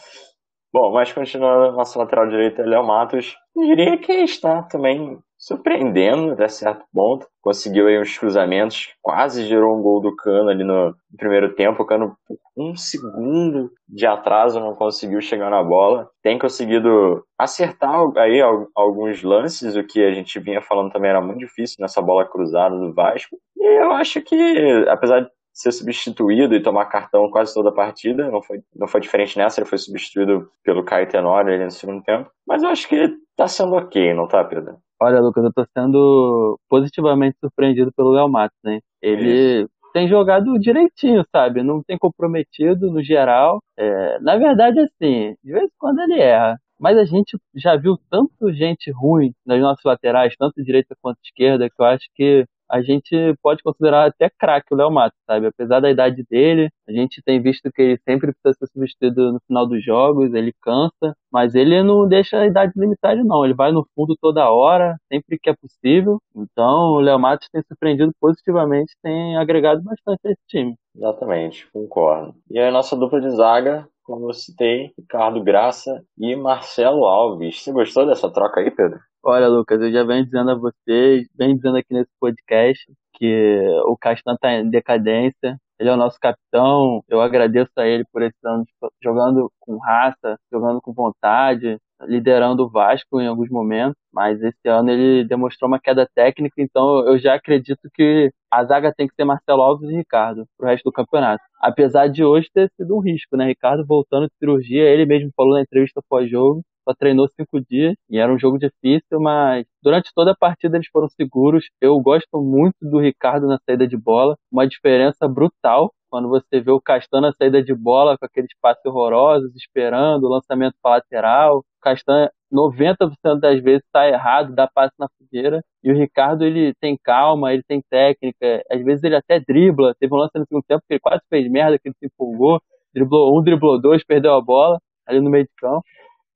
Bom, 0.71 0.92
mas 0.92 1.12
continuando, 1.12 1.75
nosso 1.75 1.98
lateral 1.98 2.27
direito 2.27 2.62
é 2.62 2.66
Léo 2.66 2.86
Matos. 2.86 3.36
Eu 3.56 3.63
diria 3.63 3.98
que 3.98 4.12
está 4.12 4.62
também 4.63 5.19
surpreendendo 5.39 6.33
até 6.33 6.50
certo 6.50 6.83
ponto. 6.94 7.25
Conseguiu 7.41 7.88
aí 7.88 7.97
uns 7.97 8.18
cruzamentos, 8.18 8.89
quase 9.01 9.45
gerou 9.45 9.80
um 9.80 9.81
gol 9.81 10.01
do 10.01 10.13
Cano 10.13 10.50
ali 10.50 10.65
no 10.65 10.94
primeiro 11.18 11.56
tempo. 11.56 11.81
O 11.81 11.86
Cano, 11.86 12.15
um 12.57 12.75
segundo 12.75 13.71
de 13.88 14.06
atraso, 14.06 14.59
não 14.59 14.75
conseguiu 14.75 15.21
chegar 15.21 15.50
na 15.50 15.63
bola. 15.63 16.09
Tem 16.21 16.38
conseguido 16.38 17.24
acertar 17.38 17.95
aí 18.18 18.41
alguns 18.75 19.24
lances, 19.24 19.77
o 19.77 19.83
que 19.83 20.03
a 20.03 20.12
gente 20.12 20.38
vinha 20.39 20.62
falando 20.62 20.91
também 20.91 21.09
era 21.09 21.21
muito 21.21 21.39
difícil 21.39 21.77
nessa 21.80 22.01
bola 22.01 22.25
cruzada 22.25 22.77
do 22.77 22.94
Vasco. 22.94 23.38
E 23.56 23.81
eu 23.81 23.94
acho 23.94 24.21
que, 24.21 24.86
apesar 24.89 25.21
de 25.21 25.30
ser 25.59 25.73
substituído 25.73 26.56
e 26.56 26.63
tomar 26.63 26.85
cartão 26.85 27.29
quase 27.29 27.53
toda 27.53 27.67
a 27.67 27.73
partida. 27.73 28.31
Não 28.31 28.41
foi, 28.41 28.61
não 28.73 28.88
foi 28.88 29.01
diferente 29.01 29.38
nessa, 29.38 29.59
ele 29.59 29.69
foi 29.69 29.77
substituído 29.77 30.50
pelo 30.63 30.85
Caio 30.85 31.09
Tenório 31.09 31.53
ali 31.53 31.65
no 31.65 31.71
segundo 31.71 32.01
tempo. 32.01 32.31
Mas 32.47 32.63
eu 32.63 32.69
acho 32.69 32.88
que 32.88 33.09
tá 33.35 33.45
sendo 33.45 33.75
ok, 33.75 34.13
não 34.13 34.25
tá, 34.25 34.41
Pedro? 34.44 34.77
Olha, 35.01 35.19
Lucas, 35.19 35.44
eu 35.44 35.51
tô 35.53 35.65
sendo 35.77 36.57
positivamente 36.69 37.38
surpreendido 37.39 37.91
pelo 37.91 38.11
Léo 38.11 38.29
Matos, 38.29 38.57
né? 38.63 38.79
Ele 39.01 39.61
Isso. 39.61 39.69
tem 39.94 40.07
jogado 40.07 40.57
direitinho, 40.59 41.25
sabe? 41.29 41.62
Não 41.62 41.83
tem 41.83 41.97
comprometido 41.97 42.89
no 42.89 43.03
geral. 43.03 43.59
É, 43.77 44.19
na 44.19 44.38
verdade, 44.38 44.79
assim, 44.79 45.35
de 45.44 45.51
vez 45.51 45.65
em 45.65 45.77
quando 45.77 46.00
ele 46.00 46.19
erra. 46.19 46.57
Mas 46.79 46.97
a 46.97 47.03
gente 47.03 47.38
já 47.53 47.75
viu 47.75 47.97
tanto 48.09 48.53
gente 48.53 48.89
ruim 48.91 49.33
nas 49.45 49.59
nossas 49.59 49.83
laterais, 49.83 50.33
tanto 50.38 50.63
direita 50.63 50.95
quanto 51.01 51.19
esquerda, 51.21 51.69
que 51.69 51.81
eu 51.81 51.85
acho 51.85 52.05
que 52.15 52.45
a 52.69 52.81
gente 52.81 53.16
pode 53.42 53.63
considerar 53.63 54.07
até 54.07 54.30
craque 54.30 54.74
o 54.74 54.77
Léo 54.77 54.92
Matos, 54.92 55.18
sabe? 55.25 55.48
Apesar 55.48 55.80
da 55.80 55.89
idade 55.89 56.24
dele, 56.30 56.69
a 56.88 56.92
gente 56.92 57.21
tem 57.24 57.42
visto 57.42 57.71
que 57.71 57.81
ele 57.81 58.00
sempre 58.07 58.31
precisa 58.31 58.57
ser 58.60 58.71
substituído 58.71 59.33
no 59.33 59.39
final 59.48 59.68
dos 59.68 59.83
jogos, 59.83 60.33
ele 60.33 60.54
cansa, 60.62 61.16
mas 61.31 61.56
ele 61.56 61.81
não 61.83 62.07
deixa 62.07 62.39
a 62.39 62.46
idade 62.46 62.74
limitada, 62.75 63.24
não. 63.24 63.43
Ele 63.43 63.53
vai 63.53 63.72
no 63.72 63.86
fundo 63.96 64.15
toda 64.20 64.50
hora, 64.51 64.96
sempre 65.12 65.39
que 65.39 65.50
é 65.50 65.55
possível. 65.55 66.20
Então, 66.36 66.93
o 66.93 67.00
Léo 67.00 67.20
Matos 67.20 67.50
tem 67.51 67.62
surpreendido 67.67 68.12
positivamente, 68.20 68.93
tem 69.01 69.38
agregado 69.38 69.82
bastante 69.84 70.20
a 70.25 70.32
esse 70.32 70.41
time. 70.48 70.75
Exatamente, 70.96 71.70
concordo. 71.72 72.36
E 72.50 72.60
a 72.60 72.72
nossa 72.72 72.96
dupla 72.96 73.22
de 73.22 73.29
zaga, 73.29 73.88
como 74.10 74.28
eu 74.28 74.34
citei, 74.34 74.92
Ricardo 74.98 75.44
Graça 75.44 76.04
e 76.18 76.36
Marcelo 76.36 77.06
Alves. 77.06 77.62
Você 77.62 77.72
gostou 77.72 78.08
dessa 78.08 78.28
troca 78.34 78.60
aí, 78.60 78.72
Pedro? 78.72 79.00
Olha, 79.24 79.48
Lucas, 79.48 79.80
eu 79.80 79.92
já 79.92 80.04
venho 80.04 80.25
dizendo 80.25 80.50
a 80.50 80.56
vocês, 80.56 81.28
venho 81.38 81.56
dizendo 81.56 81.78
aqui 81.78 81.94
nesse 81.94 82.10
podcast, 82.20 82.92
que 83.13 83.60
o 83.86 83.96
Castan 83.96 84.34
está 84.34 84.51
em 84.51 84.68
decadência. 84.68 85.60
Ele 85.80 85.89
é 85.89 85.94
o 85.94 85.98
nosso 85.98 86.18
capitão. 86.20 87.04
Eu 87.08 87.22
agradeço 87.22 87.72
a 87.78 87.86
ele 87.86 88.04
por 88.12 88.24
esses 88.24 88.44
anos 88.44 88.66
jogando 89.04 89.51
com 89.60 89.78
raça, 89.78 90.39
jogando 90.51 90.82
com 90.82 90.92
vontade, 90.92 91.78
liderando 92.03 92.63
o 92.63 92.70
Vasco 92.70 93.20
em 93.22 93.27
alguns 93.27 93.50
momentos. 93.50 93.96
Mas 94.13 94.41
esse 94.41 94.68
ano 94.68 94.89
ele 94.89 95.27
demonstrou 95.27 95.70
uma 95.70 95.79
queda 95.79 96.08
técnica, 96.15 96.56
então 96.58 97.08
eu 97.08 97.20
já 97.20 97.36
acredito 97.36 97.89
que 97.94 98.32
a 98.51 98.63
zaga 98.63 98.94
tem 98.96 99.08
que 99.08 99.13
ser 99.15 99.24
Marcelo 99.25 99.62
Alves 99.62 99.89
e 99.89 99.96
Ricardo 99.96 100.46
pro 100.58 100.68
resto 100.68 100.86
do 100.86 100.91
campeonato. 100.91 101.44
Apesar 101.62 102.08
de 102.08 102.24
hoje 102.24 102.50
ter 102.53 102.70
sido 102.75 102.96
um 102.96 103.01
risco, 103.01 103.38
né? 103.38 103.46
Ricardo 103.46 103.86
voltando 103.86 104.27
de 104.27 104.34
cirurgia, 104.39 104.84
ele 104.84 105.06
mesmo 105.06 105.29
falou 105.36 105.53
na 105.53 105.62
entrevista 105.62 106.01
pós-jogo 106.10 106.62
só 106.89 106.94
treinou 106.96 107.27
cinco 107.29 107.62
dias 107.62 107.94
e 108.10 108.18
era 108.18 108.34
um 108.34 108.39
jogo 108.39 108.58
difícil, 108.58 109.20
mas 109.20 109.65
durante 109.84 110.12
toda 110.13 110.32
a 110.32 110.36
partida 110.36 110.77
eles 110.77 110.88
foram 110.91 111.08
seguros. 111.10 111.65
Eu 111.79 112.00
gosto 112.00 112.41
muito 112.41 112.77
do 112.82 113.00
Ricardo 113.00 113.48
na 113.48 113.60
saída 113.63 113.88
de 113.88 113.96
bola, 113.96 114.36
uma 114.51 114.68
diferença 114.68 115.27
brutal 115.27 115.91
quando 116.10 116.30
você 116.30 116.60
vê 116.60 116.72
o 116.72 116.82
Castan 116.82 117.22
na 117.22 117.32
saída 117.34 117.62
de 117.63 117.74
bola 117.74 118.18
com 118.18 118.25
aqueles 118.25 118.51
passes 118.62 118.84
horrorosos, 118.86 119.56
esperando 119.56 120.24
o 120.24 120.30
lançamento 120.30 120.75
para 120.82 120.96
lateral. 120.96 121.60
O 121.60 121.63
Castan 121.82 122.30
90% 122.51 123.39
das 123.39 123.62
vezes 123.62 123.84
está 123.86 124.08
errado, 124.08 124.54
dá 124.54 124.68
passe 124.68 124.94
na 125.00 125.08
fogueira. 125.18 125.62
E 125.84 125.92
o 125.92 125.96
Ricardo, 125.96 126.44
ele 126.44 126.74
tem 126.82 126.98
calma, 127.01 127.54
ele 127.54 127.63
tem 127.63 127.82
técnica. 127.89 128.63
Às 128.72 128.84
vezes 128.84 129.04
ele 129.04 129.16
até 129.16 129.39
dribla. 129.39 129.96
Teve 130.00 130.13
um 130.13 130.18
lance 130.18 130.38
no 130.38 130.46
segundo 130.46 130.63
tempo 130.68 130.84
que 130.88 130.94
ele 130.94 131.00
quase 131.00 131.22
fez 131.30 131.50
merda, 131.50 131.78
que 131.78 131.89
ele 131.89 131.96
se 132.00 132.08
empolgou. 132.08 132.60
Driblou 132.94 133.39
um, 133.39 133.44
driblou 133.44 133.80
dois, 133.80 134.04
perdeu 134.04 134.34
a 134.34 134.42
bola 134.42 134.80
ali 135.08 135.22
no 135.22 135.30
meio 135.30 135.46
de 135.46 135.51
campo. 135.58 135.84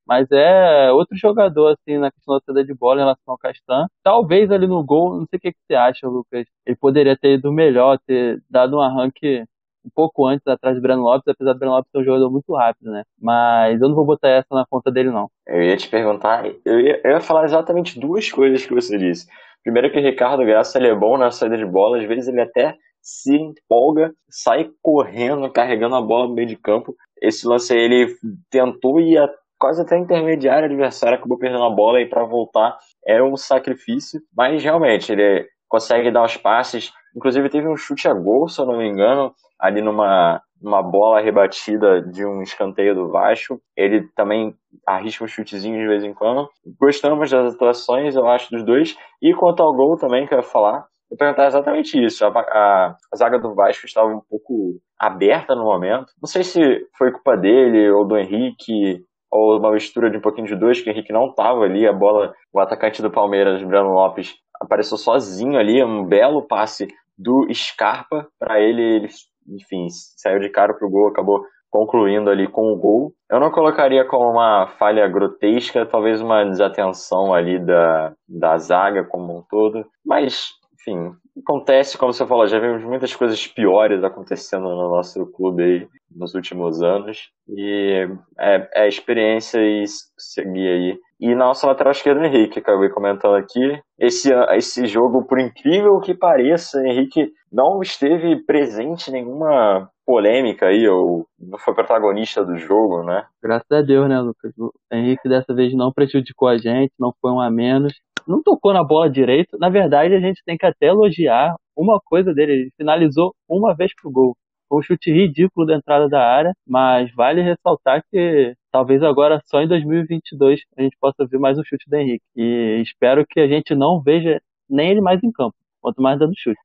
Mas 0.06 0.30
é 0.30 0.92
outro 0.92 1.16
jogador, 1.16 1.68
assim, 1.72 1.98
na 1.98 2.10
questão 2.12 2.34
da 2.34 2.40
saída 2.44 2.64
de 2.64 2.74
bola 2.74 3.00
em 3.00 3.04
relação 3.04 3.22
ao 3.26 3.38
Castan. 3.38 3.86
Talvez 4.02 4.50
ali 4.50 4.66
no 4.66 4.84
gol, 4.84 5.18
não 5.18 5.26
sei 5.26 5.38
o 5.38 5.40
que, 5.40 5.52
que 5.52 5.58
você 5.66 5.74
acha, 5.74 6.06
Lucas. 6.06 6.46
Ele 6.66 6.76
poderia 6.76 7.16
ter 7.16 7.34
ido 7.38 7.50
melhor, 7.50 7.98
ter 8.06 8.42
dado 8.50 8.76
um 8.76 8.82
arranque 8.82 9.44
um 9.84 9.90
pouco 9.94 10.26
antes 10.26 10.46
atrás 10.46 10.76
do 10.76 10.82
Breno 10.82 11.02
Lopes, 11.02 11.28
apesar 11.28 11.52
do 11.52 11.58
Breno 11.58 11.74
Lopes 11.74 11.90
ser 11.90 11.98
um 11.98 12.04
jogador 12.04 12.30
muito 12.30 12.54
rápido, 12.54 12.90
né? 12.90 13.02
Mas 13.20 13.80
eu 13.80 13.88
não 13.88 13.94
vou 13.94 14.06
botar 14.06 14.28
essa 14.28 14.54
na 14.54 14.64
conta 14.68 14.90
dele, 14.90 15.10
não. 15.10 15.28
Eu 15.46 15.62
ia 15.62 15.76
te 15.76 15.88
perguntar, 15.88 16.46
eu 16.64 16.80
ia, 16.80 17.00
eu 17.04 17.10
ia 17.12 17.20
falar 17.20 17.44
exatamente 17.44 18.00
duas 18.00 18.30
coisas 18.30 18.64
que 18.64 18.74
você 18.74 18.96
disse. 18.96 19.26
Primeiro 19.62 19.90
que 19.90 19.98
o 19.98 20.02
Ricardo 20.02 20.44
Graça 20.44 20.78
ele 20.78 20.88
é 20.88 20.94
bom 20.94 21.16
na 21.16 21.30
saída 21.30 21.56
de 21.56 21.66
bola, 21.66 21.98
às 21.98 22.04
vezes 22.04 22.28
ele 22.28 22.40
até 22.40 22.76
se 23.02 23.36
empolga, 23.36 24.12
sai 24.30 24.70
correndo, 24.82 25.50
carregando 25.50 25.94
a 25.94 26.00
bola 26.00 26.26
no 26.26 26.34
meio 26.34 26.48
de 26.48 26.56
campo. 26.56 26.94
Esse 27.20 27.46
lance 27.46 27.74
ele 27.74 28.14
tentou 28.50 28.98
ir 29.00 29.18
quase 29.58 29.82
até 29.82 29.96
a 29.96 29.98
intermediária 29.98 30.66
adversária, 30.66 31.16
acabou 31.16 31.38
perdendo 31.38 31.64
a 31.64 31.70
bola 31.70 32.00
e 32.00 32.06
para 32.06 32.24
voltar 32.24 32.76
era 33.06 33.24
um 33.24 33.36
sacrifício, 33.36 34.20
mas 34.34 34.62
realmente 34.62 35.12
ele 35.12 35.46
consegue 35.68 36.10
dar 36.10 36.24
os 36.24 36.36
passes. 36.36 36.92
Inclusive 37.16 37.48
teve 37.48 37.68
um 37.68 37.76
chute 37.76 38.08
a 38.08 38.14
gol, 38.14 38.48
se 38.48 38.60
eu 38.60 38.66
não 38.66 38.78
me 38.78 38.88
engano, 38.88 39.34
ali 39.60 39.82
numa 39.82 40.40
uma 40.62 40.82
bola 40.82 41.20
rebatida 41.20 42.00
de 42.00 42.24
um 42.24 42.40
escanteio 42.40 42.94
do 42.94 43.10
Vasco. 43.10 43.60
Ele 43.76 44.08
também 44.16 44.54
arrisca 44.86 45.24
um 45.24 45.28
chutezinho 45.28 45.78
de 45.78 45.86
vez 45.86 46.02
em 46.02 46.14
quando. 46.14 46.48
Gostamos 46.80 47.30
das 47.30 47.54
atuações, 47.54 48.16
eu 48.16 48.26
acho, 48.26 48.50
dos 48.50 48.64
dois. 48.64 48.96
E 49.20 49.34
quanto 49.34 49.62
ao 49.62 49.74
gol 49.74 49.96
também, 49.98 50.26
que 50.26 50.32
eu 50.32 50.38
ia 50.38 50.42
falar, 50.42 50.86
eu 51.10 51.16
perguntar 51.18 51.46
exatamente 51.46 52.02
isso. 52.02 52.24
A, 52.24 52.28
a, 52.28 52.96
a, 53.12 53.16
zaga 53.16 53.38
do 53.38 53.54
Vasco 53.54 53.84
estava 53.86 54.08
um 54.08 54.20
pouco 54.28 54.80
aberta 54.98 55.54
no 55.54 55.64
momento. 55.64 56.06
Não 56.20 56.26
sei 56.26 56.42
se 56.42 56.60
foi 56.96 57.12
culpa 57.12 57.36
dele 57.36 57.90
ou 57.90 58.06
do 58.06 58.16
Henrique, 58.16 59.04
ou 59.30 59.58
uma 59.58 59.72
mistura 59.72 60.10
de 60.10 60.16
um 60.16 60.22
pouquinho 60.22 60.46
de 60.46 60.56
dois, 60.56 60.80
que 60.80 60.88
o 60.88 60.92
Henrique 60.92 61.12
não 61.12 61.26
estava 61.26 61.60
ali. 61.60 61.86
A 61.86 61.92
bola, 61.92 62.32
o 62.52 62.60
atacante 62.60 63.02
do 63.02 63.10
Palmeiras, 63.10 63.62
Breno 63.62 63.90
Lopes, 63.90 64.34
apareceu 64.60 64.96
sozinho 64.96 65.58
ali. 65.58 65.84
Um 65.84 66.06
belo 66.06 66.46
passe 66.46 66.88
do 67.18 67.46
Scarpa 67.52 68.26
para 68.38 68.60
ele. 68.60 68.82
Ele 68.82 69.08
enfim, 69.48 69.86
saiu 70.16 70.40
de 70.40 70.48
cara 70.48 70.74
pro 70.74 70.90
gol, 70.90 71.08
acabou 71.08 71.44
concluindo 71.70 72.30
ali 72.30 72.46
com 72.46 72.72
o 72.72 72.76
gol. 72.76 73.12
Eu 73.28 73.40
não 73.40 73.50
colocaria 73.50 74.04
como 74.04 74.30
uma 74.30 74.68
falha 74.78 75.08
grotesca, 75.08 75.84
talvez 75.84 76.20
uma 76.20 76.44
desatenção 76.44 77.34
ali 77.34 77.58
da, 77.58 78.12
da 78.28 78.56
zaga 78.58 79.02
como 79.02 79.38
um 79.38 79.42
todo, 79.42 79.84
mas, 80.06 80.50
enfim, 80.80 81.12
acontece, 81.42 81.98
como 81.98 82.12
você 82.12 82.24
falou, 82.24 82.46
já 82.46 82.60
vimos 82.60 82.84
muitas 82.84 83.14
coisas 83.16 83.44
piores 83.48 84.04
acontecendo 84.04 84.68
no 84.68 84.88
nosso 84.88 85.26
clube 85.32 85.62
aí 85.64 85.88
nos 86.14 86.32
últimos 86.34 86.80
anos, 86.80 87.30
e 87.48 88.08
é, 88.38 88.68
é 88.84 88.88
experiência 88.88 89.58
e 89.58 89.84
seguir 90.16 90.68
aí 90.68 90.98
e 91.24 91.34
na 91.34 91.46
nossa 91.46 91.66
lateral 91.66 91.90
esquerda, 91.92 92.26
Henrique, 92.26 92.60
que 92.60 92.68
eu 92.68 92.74
acabei 92.74 92.90
comentando 92.90 93.34
aqui. 93.34 93.80
Esse, 93.98 94.30
esse 94.50 94.86
jogo, 94.86 95.24
por 95.24 95.40
incrível 95.40 95.98
que 95.98 96.12
pareça, 96.12 96.86
Henrique 96.86 97.32
não 97.50 97.80
esteve 97.80 98.44
presente 98.44 99.10
nenhuma 99.10 99.88
polêmica 100.04 100.66
aí, 100.66 100.86
ou 100.86 101.26
não 101.40 101.58
foi 101.58 101.72
protagonista 101.72 102.44
do 102.44 102.58
jogo, 102.58 103.02
né? 103.02 103.24
Graças 103.42 103.70
a 103.72 103.80
Deus, 103.80 104.06
né, 104.06 104.20
Lucas? 104.20 104.52
O 104.58 104.70
Henrique 104.92 105.26
dessa 105.26 105.54
vez 105.54 105.72
não 105.74 105.90
prejudicou 105.90 106.46
a 106.46 106.58
gente, 106.58 106.92
não 107.00 107.10
foi 107.22 107.30
um 107.30 107.40
a 107.40 107.50
menos. 107.50 107.94
Não 108.28 108.42
tocou 108.42 108.74
na 108.74 108.84
bola 108.84 109.08
direito. 109.08 109.56
Na 109.58 109.70
verdade, 109.70 110.14
a 110.14 110.20
gente 110.20 110.42
tem 110.44 110.58
que 110.58 110.66
até 110.66 110.88
elogiar 110.88 111.54
uma 111.74 111.98
coisa 112.04 112.34
dele. 112.34 112.52
Ele 112.52 112.70
finalizou 112.76 113.32
uma 113.48 113.74
vez 113.74 113.94
pro 113.94 114.10
gol. 114.10 114.36
Foi 114.68 114.78
um 114.78 114.82
chute 114.82 115.10
ridículo 115.10 115.66
da 115.66 115.76
entrada 115.76 116.08
da 116.08 116.20
área, 116.20 116.52
mas 116.66 117.12
vale 117.14 117.42
ressaltar 117.42 118.02
que 118.10 118.54
talvez 118.72 119.02
agora 119.02 119.40
só 119.44 119.60
em 119.60 119.68
2022 119.68 120.60
a 120.76 120.82
gente 120.82 120.96
possa 121.00 121.26
ver 121.26 121.38
mais 121.38 121.58
um 121.58 121.64
chute 121.64 121.88
do 121.88 121.96
Henrique. 121.96 122.24
E 122.36 122.80
espero 122.82 123.24
que 123.28 123.40
a 123.40 123.46
gente 123.46 123.74
não 123.74 124.00
veja 124.00 124.40
nem 124.68 124.90
ele 124.90 125.00
mais 125.00 125.22
em 125.22 125.30
campo, 125.30 125.54
quanto 125.80 126.02
mais 126.02 126.18
dando 126.18 126.34
chute. 126.36 126.60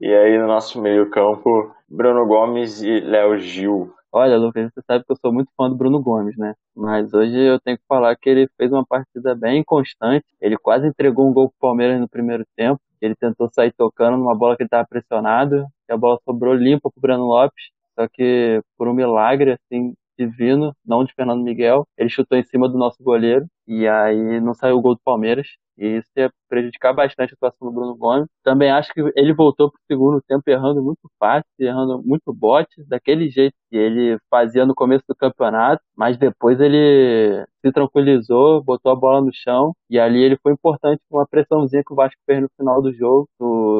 E 0.00 0.12
aí 0.12 0.38
no 0.38 0.46
nosso 0.46 0.80
meio-campo, 0.80 1.74
Bruno 1.88 2.26
Gomes 2.26 2.82
e 2.82 3.00
Léo 3.00 3.38
Gil. 3.38 3.92
Olha, 4.12 4.36
Lucas, 4.36 4.72
você 4.74 4.82
sabe 4.84 5.04
que 5.04 5.12
eu 5.12 5.16
sou 5.16 5.32
muito 5.32 5.52
fã 5.56 5.68
do 5.70 5.76
Bruno 5.76 6.02
Gomes, 6.02 6.36
né? 6.36 6.54
Mas 6.74 7.14
hoje 7.14 7.38
eu 7.38 7.60
tenho 7.60 7.78
que 7.78 7.84
falar 7.86 8.16
que 8.16 8.28
ele 8.28 8.48
fez 8.56 8.72
uma 8.72 8.84
partida 8.84 9.36
bem 9.36 9.62
constante. 9.62 10.26
Ele 10.40 10.56
quase 10.56 10.88
entregou 10.88 11.28
um 11.28 11.32
gol 11.32 11.48
pro 11.48 11.68
Palmeiras 11.68 12.00
no 12.00 12.08
primeiro 12.08 12.44
tempo. 12.56 12.80
Ele 13.00 13.14
tentou 13.14 13.48
sair 13.52 13.72
tocando 13.72 14.16
numa 14.16 14.34
bola 14.34 14.56
que 14.56 14.64
ele 14.64 14.66
estava 14.66 14.86
pressionado, 14.86 15.64
a 15.92 15.96
bola 15.96 16.18
sobrou 16.24 16.54
limpa 16.54 16.90
pro 16.90 17.00
Breno 17.00 17.24
Lopes. 17.26 17.70
Só 17.98 18.06
que, 18.08 18.62
por 18.76 18.88
um 18.88 18.94
milagre, 18.94 19.52
assim, 19.52 19.94
divino, 20.18 20.74
não 20.84 21.04
de 21.04 21.12
Fernando 21.14 21.42
Miguel, 21.42 21.86
ele 21.96 22.10
chutou 22.10 22.38
em 22.38 22.42
cima 22.42 22.68
do 22.68 22.78
nosso 22.78 23.02
goleiro, 23.02 23.46
e 23.70 23.86
aí 23.86 24.40
não 24.40 24.52
saiu 24.52 24.78
o 24.78 24.80
gol 24.82 24.96
do 24.96 25.00
Palmeiras. 25.04 25.46
E 25.78 25.98
isso 25.98 26.08
ia 26.16 26.28
prejudicar 26.48 26.92
bastante 26.92 27.30
a 27.32 27.34
atuação 27.34 27.68
do 27.68 27.72
Bruno 27.72 27.96
Gomes. 27.96 28.26
Também 28.42 28.70
acho 28.70 28.92
que 28.92 29.00
ele 29.16 29.32
voltou 29.32 29.70
para 29.70 29.78
o 29.78 29.82
segundo 29.86 30.20
tempo 30.20 30.42
errando 30.50 30.82
muito 30.82 31.08
fácil, 31.18 31.48
errando 31.58 32.02
muito 32.04 32.34
bote, 32.34 32.84
daquele 32.88 33.30
jeito 33.30 33.54
que 33.70 33.76
ele 33.76 34.18
fazia 34.28 34.66
no 34.66 34.74
começo 34.74 35.04
do 35.08 35.14
campeonato, 35.14 35.80
mas 35.96 36.18
depois 36.18 36.60
ele 36.60 37.46
se 37.64 37.72
tranquilizou, 37.72 38.62
botou 38.62 38.90
a 38.92 38.96
bola 38.96 39.20
no 39.22 39.30
chão 39.32 39.72
e 39.88 39.98
ali 40.00 40.20
ele 40.22 40.36
foi 40.42 40.52
importante 40.52 41.00
com 41.08 41.18
uma 41.18 41.26
pressãozinha 41.26 41.82
que 41.86 41.92
o 41.92 41.96
Vasco 41.96 42.20
fez 42.26 42.42
no 42.42 42.48
final 42.58 42.82
do 42.82 42.92
jogo. 42.92 43.28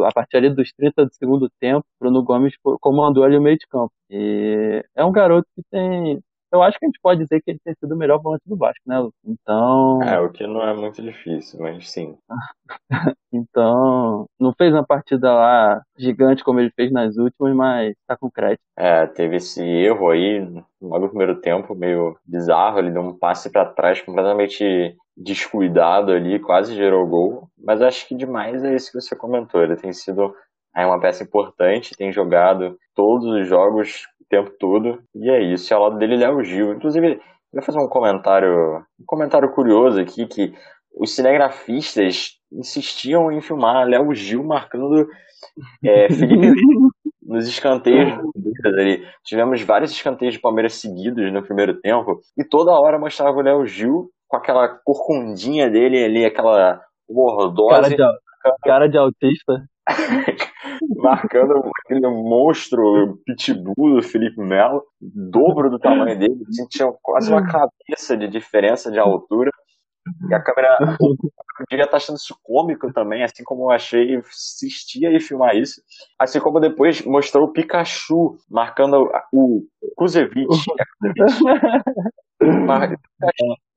A 0.07 0.13
partir 0.15 0.37
ali 0.37 0.51
dos 0.51 0.73
30 0.73 1.05
do 1.05 1.15
segundo 1.15 1.51
tempo, 1.61 1.85
Bruno 2.01 2.23
Gomes 2.23 2.55
comandou 2.81 3.25
ali 3.25 3.37
o 3.37 3.43
meio 3.43 3.59
de 3.59 3.67
campo. 3.67 3.93
E 4.09 4.83
é 4.97 5.05
um 5.05 5.13
garoto 5.13 5.47
que 5.55 5.63
tem 5.71 6.21
eu 6.53 6.63
acho 6.63 6.79
que 6.79 6.85
a 6.85 6.89
gente 6.89 7.01
pode 7.03 7.23
dizer 7.23 7.41
que 7.41 7.51
ele 7.51 7.61
tem 7.65 7.75
sido 7.75 7.95
o 7.95 7.97
melhor 7.97 8.21
volante 8.21 8.43
do 8.47 8.57
Vasco, 8.57 8.83
né, 8.87 8.99
Lu? 8.99 9.13
Então. 9.25 10.03
É, 10.03 10.21
o 10.21 10.31
que 10.31 10.47
não 10.47 10.63
é 10.63 10.75
muito 10.75 11.01
difícil, 11.03 11.61
mas 11.61 11.91
sim. 11.91 12.17
então, 13.33 14.27
não 14.39 14.53
fez 14.57 14.73
uma 14.73 14.85
partida 14.85 15.33
lá 15.33 15.83
gigante 15.97 16.45
como 16.45 16.61
ele 16.61 16.71
fez 16.71 16.91
nas 16.93 17.17
últimas, 17.17 17.55
mas 17.55 17.95
tá 18.07 18.17
com 18.17 18.31
crédito. 18.31 18.61
É, 18.77 19.07
teve 19.07 19.37
esse 19.37 19.63
erro 19.63 20.11
aí 20.11 20.41
no 20.81 21.09
primeiro 21.09 21.41
tempo, 21.41 21.75
meio 21.75 22.17
bizarro. 22.25 22.79
Ele 22.79 22.91
deu 22.91 23.03
um 23.03 23.17
passe 23.17 23.51
para 23.51 23.65
trás 23.65 24.01
completamente 24.01 24.97
descuidado 25.17 26.13
ali, 26.13 26.39
quase 26.39 26.75
gerou 26.75 27.07
gol. 27.07 27.49
Mas 27.59 27.83
acho 27.83 28.09
que 28.09 28.15
demais 28.15 28.65
é 28.65 28.75
isso 28.75 28.91
que 28.91 29.01
você 29.01 29.15
comentou. 29.15 29.63
Ele 29.63 29.77
tem 29.77 29.93
sido 29.93 30.35
é 30.77 30.87
uma 30.87 31.01
peça 31.01 31.25
importante, 31.25 31.97
tem 31.97 32.13
jogado 32.13 32.77
todos 32.95 33.27
os 33.27 33.49
jogos 33.49 34.05
tempo 34.31 34.51
todo. 34.59 35.03
E 35.15 35.29
é 35.29 35.43
isso. 35.53 35.71
E 35.71 35.75
ao 35.75 35.83
lado 35.83 35.99
dele, 35.99 36.17
Léo 36.17 36.43
Gil. 36.43 36.73
Inclusive, 36.73 37.15
eu 37.15 37.21
vou 37.53 37.63
fazer 37.63 37.81
um 37.81 37.89
comentário, 37.89 38.79
um 38.99 39.05
comentário 39.05 39.53
curioso 39.53 40.01
aqui, 40.01 40.27
que 40.27 40.55
os 40.97 41.15
cinegrafistas 41.15 42.39
insistiam 42.53 43.31
em 43.31 43.41
filmar 43.41 43.87
Léo 43.87 44.15
Gil 44.15 44.45
marcando 44.45 45.07
é, 45.85 46.09
Felipe 46.15 46.55
nos 47.23 47.47
escanteios 47.47 48.13
ali. 48.65 49.05
Tivemos 49.25 49.61
vários 49.63 49.91
escanteios 49.91 50.35
de 50.35 50.41
Palmeiras 50.41 50.75
seguidos 50.75 51.33
no 51.33 51.43
primeiro 51.43 51.81
tempo, 51.81 52.21
e 52.39 52.45
toda 52.45 52.73
hora 52.73 52.99
mostrava 52.99 53.37
o 53.37 53.43
Léo 53.43 53.67
Gil 53.67 54.11
com 54.29 54.37
aquela 54.37 54.69
corcundinha 54.85 55.69
dele 55.69 56.05
ali, 56.05 56.25
aquela 56.25 56.81
gordose. 57.09 57.97
Cara 57.97 58.13
de, 58.13 58.63
cara 58.63 58.89
de 58.89 58.99
autista. 58.99 59.65
marcando 60.97 61.63
aquele 61.85 62.07
monstro 62.09 63.19
pitbull 63.25 63.97
do 63.97 64.03
Felipe 64.03 64.41
Melo, 64.41 64.83
dobro 65.01 65.71
do 65.71 65.79
tamanho 65.79 66.19
dele, 66.19 66.45
assim, 66.49 66.67
tinha 66.69 66.93
quase 67.03 67.31
uma 67.31 67.47
cabeça 67.47 68.17
de 68.17 68.29
diferença 68.29 68.91
de 68.91 68.99
altura. 68.99 69.51
E 70.29 70.35
a 70.35 70.43
câmera 70.43 70.97
devia 71.69 71.85
estar 71.85 71.99
achando 71.99 72.17
isso 72.17 72.35
cômico 72.43 72.91
também, 72.93 73.23
assim 73.23 73.45
como 73.45 73.65
eu 73.65 73.71
achei 73.71 74.15
insistia 74.15 75.13
em 75.13 75.21
filmar 75.21 75.55
isso. 75.55 75.83
Assim 76.19 76.41
como 76.41 76.59
depois 76.59 77.05
mostrou 77.05 77.45
o 77.45 77.53
Pikachu 77.53 78.37
marcando 78.51 79.11
o 79.33 79.63
Kuzevic. 79.97 80.47
com 80.47 80.55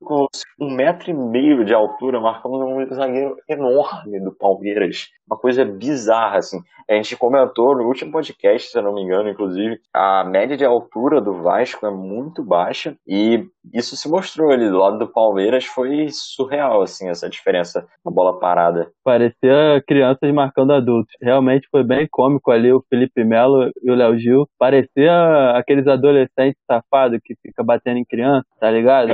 um 0.60 0.74
metro 0.74 1.10
e 1.10 1.14
meio 1.14 1.64
de 1.64 1.74
altura, 1.74 2.20
marcando 2.20 2.64
um 2.64 2.86
zagueiro 2.94 3.36
enorme 3.48 4.20
do 4.20 4.34
Palmeiras. 4.34 5.08
Uma 5.26 5.38
coisa 5.38 5.64
bizarra, 5.64 6.38
assim. 6.38 6.58
A 6.88 6.94
gente 6.94 7.16
comentou 7.16 7.74
no 7.74 7.84
último 7.84 8.12
podcast, 8.12 8.70
se 8.70 8.78
eu 8.78 8.82
não 8.82 8.94
me 8.94 9.02
engano, 9.02 9.30
inclusive, 9.30 9.78
a 9.94 10.22
média 10.24 10.56
de 10.56 10.64
altura 10.64 11.20
do 11.20 11.42
Vasco 11.42 11.86
é 11.86 11.90
muito 11.90 12.44
baixa 12.44 12.94
e 13.06 13.46
isso 13.72 13.96
se 13.96 14.06
mostrou 14.06 14.50
ali 14.50 14.68
do 14.68 14.76
lado 14.76 14.98
do 14.98 15.10
Palmeiras, 15.10 15.64
foi 15.64 16.08
surreal, 16.10 16.82
assim, 16.82 17.08
essa 17.08 17.28
diferença 17.28 17.86
na 18.04 18.12
bola 18.12 18.38
parada. 18.38 18.90
Parecia 19.02 19.82
crianças 19.86 20.30
marcando 20.32 20.74
adultos. 20.74 21.14
Realmente 21.22 21.66
foi 21.70 21.82
bem 21.82 22.06
cômico 22.10 22.50
ali 22.50 22.70
o 22.70 22.84
Felipe 22.90 23.24
Melo 23.24 23.70
e 23.82 23.90
o 23.90 23.94
Léo 23.94 24.18
Gil. 24.18 24.46
Parecia 24.58 25.52
aqueles 25.56 25.86
adolescentes 25.86 26.60
safados 26.70 27.18
que 27.24 27.34
fica 27.42 27.64
batendo 27.64 27.98
em 27.98 28.04
criança 28.04 28.44
tá 28.64 28.70
ligado? 28.70 29.08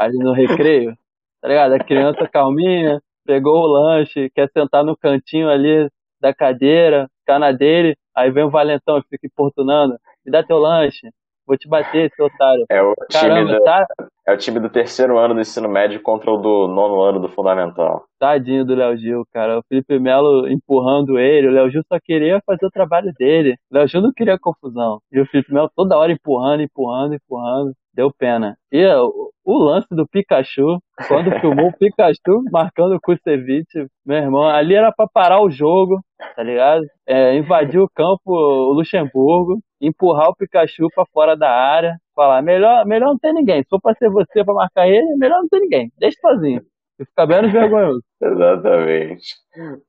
Ali 0.00 0.16
no 0.18 0.32
recreio, 0.32 0.96
tá 1.42 1.48
ligado? 1.48 1.74
A 1.74 1.78
criança 1.78 2.26
calminha, 2.26 3.00
pegou 3.26 3.62
o 3.62 3.66
lanche, 3.66 4.30
quer 4.34 4.48
sentar 4.50 4.82
no 4.82 4.96
cantinho 4.96 5.48
ali 5.50 5.88
da 6.20 6.34
cadeira, 6.34 7.08
ficar 7.20 7.38
na 7.38 7.52
dele, 7.52 7.96
aí 8.14 8.30
vem 8.30 8.44
o 8.44 8.50
valentão 8.50 8.98
e 8.98 9.02
fica 9.02 9.26
importunando, 9.26 9.96
me 10.24 10.32
dá 10.32 10.42
teu 10.42 10.58
lanche, 10.58 11.10
vou 11.46 11.56
te 11.56 11.68
bater, 11.68 12.10
seu 12.14 12.26
otário. 12.26 12.64
É 12.70 12.82
o 12.82 12.94
Caramba, 13.10 13.40
time 13.40 13.58
do, 13.58 13.64
tá, 13.64 13.86
é 14.26 14.32
o 14.32 14.36
time 14.36 14.60
do 14.60 14.70
terceiro 14.70 15.18
ano 15.18 15.34
do 15.34 15.40
ensino 15.40 15.68
médio 15.68 16.00
contra 16.00 16.30
o 16.30 16.36
do 16.36 16.68
nono 16.68 17.00
ano 17.02 17.18
do 17.18 17.28
fundamental. 17.28 18.04
tadinho 18.18 18.64
do 18.64 18.74
Léo 18.74 18.96
Gil, 18.96 19.24
cara. 19.32 19.58
O 19.58 19.62
Felipe 19.68 19.98
Melo 19.98 20.48
empurrando 20.48 21.18
ele, 21.18 21.48
o 21.48 21.52
Léo 21.52 21.70
Gil 21.70 21.82
só 21.88 21.98
queria 21.98 22.40
fazer 22.46 22.64
o 22.64 22.70
trabalho 22.70 23.12
dele. 23.18 23.56
O 23.70 23.74
Léo 23.74 23.88
Gil 23.88 24.00
não 24.00 24.12
queria 24.12 24.38
confusão. 24.38 25.00
E 25.10 25.20
o 25.20 25.26
Felipe 25.26 25.52
Melo 25.52 25.70
toda 25.74 25.96
hora 25.96 26.12
empurrando, 26.12 26.62
empurrando, 26.62 27.14
empurrando. 27.14 27.72
Deu 27.92 28.10
pena. 28.16 28.56
E 28.70 28.86
o, 28.86 29.30
o 29.44 29.58
lance 29.58 29.88
do 29.90 30.06
Pikachu, 30.06 30.78
quando 31.08 31.30
filmou 31.40 31.68
o 31.68 31.76
Pikachu 31.76 32.42
marcando 32.50 32.94
o 32.94 33.00
Kusevich, 33.00 33.66
meu 34.06 34.18
irmão, 34.18 34.44
ali 34.46 34.74
era 34.74 34.92
pra 34.92 35.06
parar 35.08 35.42
o 35.42 35.50
jogo, 35.50 36.00
tá 36.36 36.42
ligado? 36.42 36.82
É, 37.06 37.36
invadir 37.36 37.80
o 37.80 37.90
campo, 37.94 38.20
o 38.26 38.72
Luxemburgo, 38.72 39.60
empurrar 39.80 40.28
o 40.28 40.36
Pikachu 40.36 40.86
pra 40.94 41.04
fora 41.12 41.36
da 41.36 41.50
área, 41.50 41.96
falar, 42.14 42.42
melhor, 42.42 42.86
melhor 42.86 43.08
não 43.08 43.18
ter 43.18 43.32
ninguém. 43.32 43.62
Se 43.62 43.68
for 43.68 43.80
pra 43.80 43.94
ser 43.94 44.10
você 44.10 44.44
pra 44.44 44.54
marcar 44.54 44.86
ele, 44.88 45.16
melhor 45.16 45.40
não 45.40 45.48
ter 45.48 45.60
ninguém. 45.60 45.90
Deixa 45.98 46.18
sozinho. 46.20 46.62
E 46.98 47.04
fica 47.04 47.26
menos 47.26 47.50
vergonhoso. 47.52 48.02
Exatamente. 48.22 49.34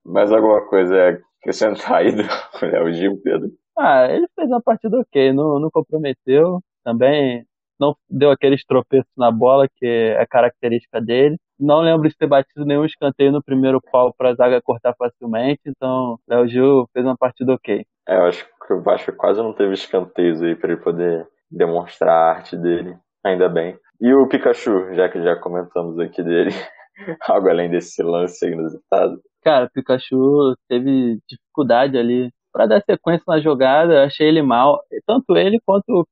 Mais 0.06 0.32
alguma 0.32 0.62
coisa 0.68 1.22
acrescentar 1.40 1.98
aí 1.98 2.12
do 2.12 2.24
Léo 2.66 2.94
Gil, 2.94 3.22
Pedro? 3.24 3.50
Ah, 3.78 4.08
ele 4.10 4.28
fez 4.36 4.48
uma 4.50 4.62
partida 4.62 4.98
ok, 5.00 5.34
não, 5.34 5.60
não 5.60 5.70
comprometeu. 5.70 6.60
Também 6.84 7.46
não 7.82 7.96
deu 8.08 8.30
aqueles 8.30 8.64
tropeços 8.64 9.12
na 9.18 9.32
bola, 9.32 9.68
que 9.76 9.86
é 9.86 10.24
característica 10.28 11.02
dele. 11.02 11.38
Não 11.60 11.82
lembro 11.82 12.08
de 12.08 12.16
ter 12.16 12.28
batido 12.28 12.64
nenhum 12.64 12.86
escanteio 12.86 13.32
no 13.32 13.44
primeiro 13.44 13.82
pau 13.92 14.14
para 14.16 14.30
a 14.30 14.36
zaga 14.36 14.62
cortar 14.62 14.94
facilmente, 14.96 15.62
então 15.66 16.18
Léo 16.30 16.48
Gil 16.48 16.88
fez 16.94 17.04
uma 17.04 17.18
partida 17.18 17.54
ok. 17.54 17.84
É, 18.08 18.18
eu 18.18 18.26
acho 18.26 18.46
que 18.68 18.74
o 18.74 18.82
Vasco 18.82 19.12
quase 19.14 19.42
não 19.42 19.54
teve 19.54 19.74
escanteios 19.74 20.42
aí 20.44 20.56
para 20.56 20.74
ele 20.74 20.82
poder 20.82 21.28
demonstrar 21.50 22.14
a 22.14 22.30
arte 22.38 22.56
dele, 22.56 22.96
ainda 23.24 23.50
bem. 23.50 23.78
E 24.00 24.14
o 24.14 24.28
Pikachu, 24.28 24.94
já 24.94 25.10
que 25.10 25.22
já 25.22 25.36
comentamos 25.36 26.00
aqui 26.00 26.24
dele, 26.24 26.52
algo 27.28 27.50
além 27.50 27.70
desse 27.70 28.02
lance 28.04 28.48
inusitado. 28.48 29.20
Cara, 29.44 29.66
o 29.66 29.72
Pikachu 29.72 30.56
teve 30.68 31.20
dificuldade 31.28 31.98
ali 31.98 32.30
para 32.54 32.68
dar 32.68 32.82
sequência 32.82 33.24
na 33.28 33.40
jogada, 33.40 34.04
achei 34.04 34.28
ele 34.28 34.42
mal, 34.42 34.80
tanto 35.06 35.36
ele 35.38 35.60
quanto 35.66 35.90
o 35.90 36.06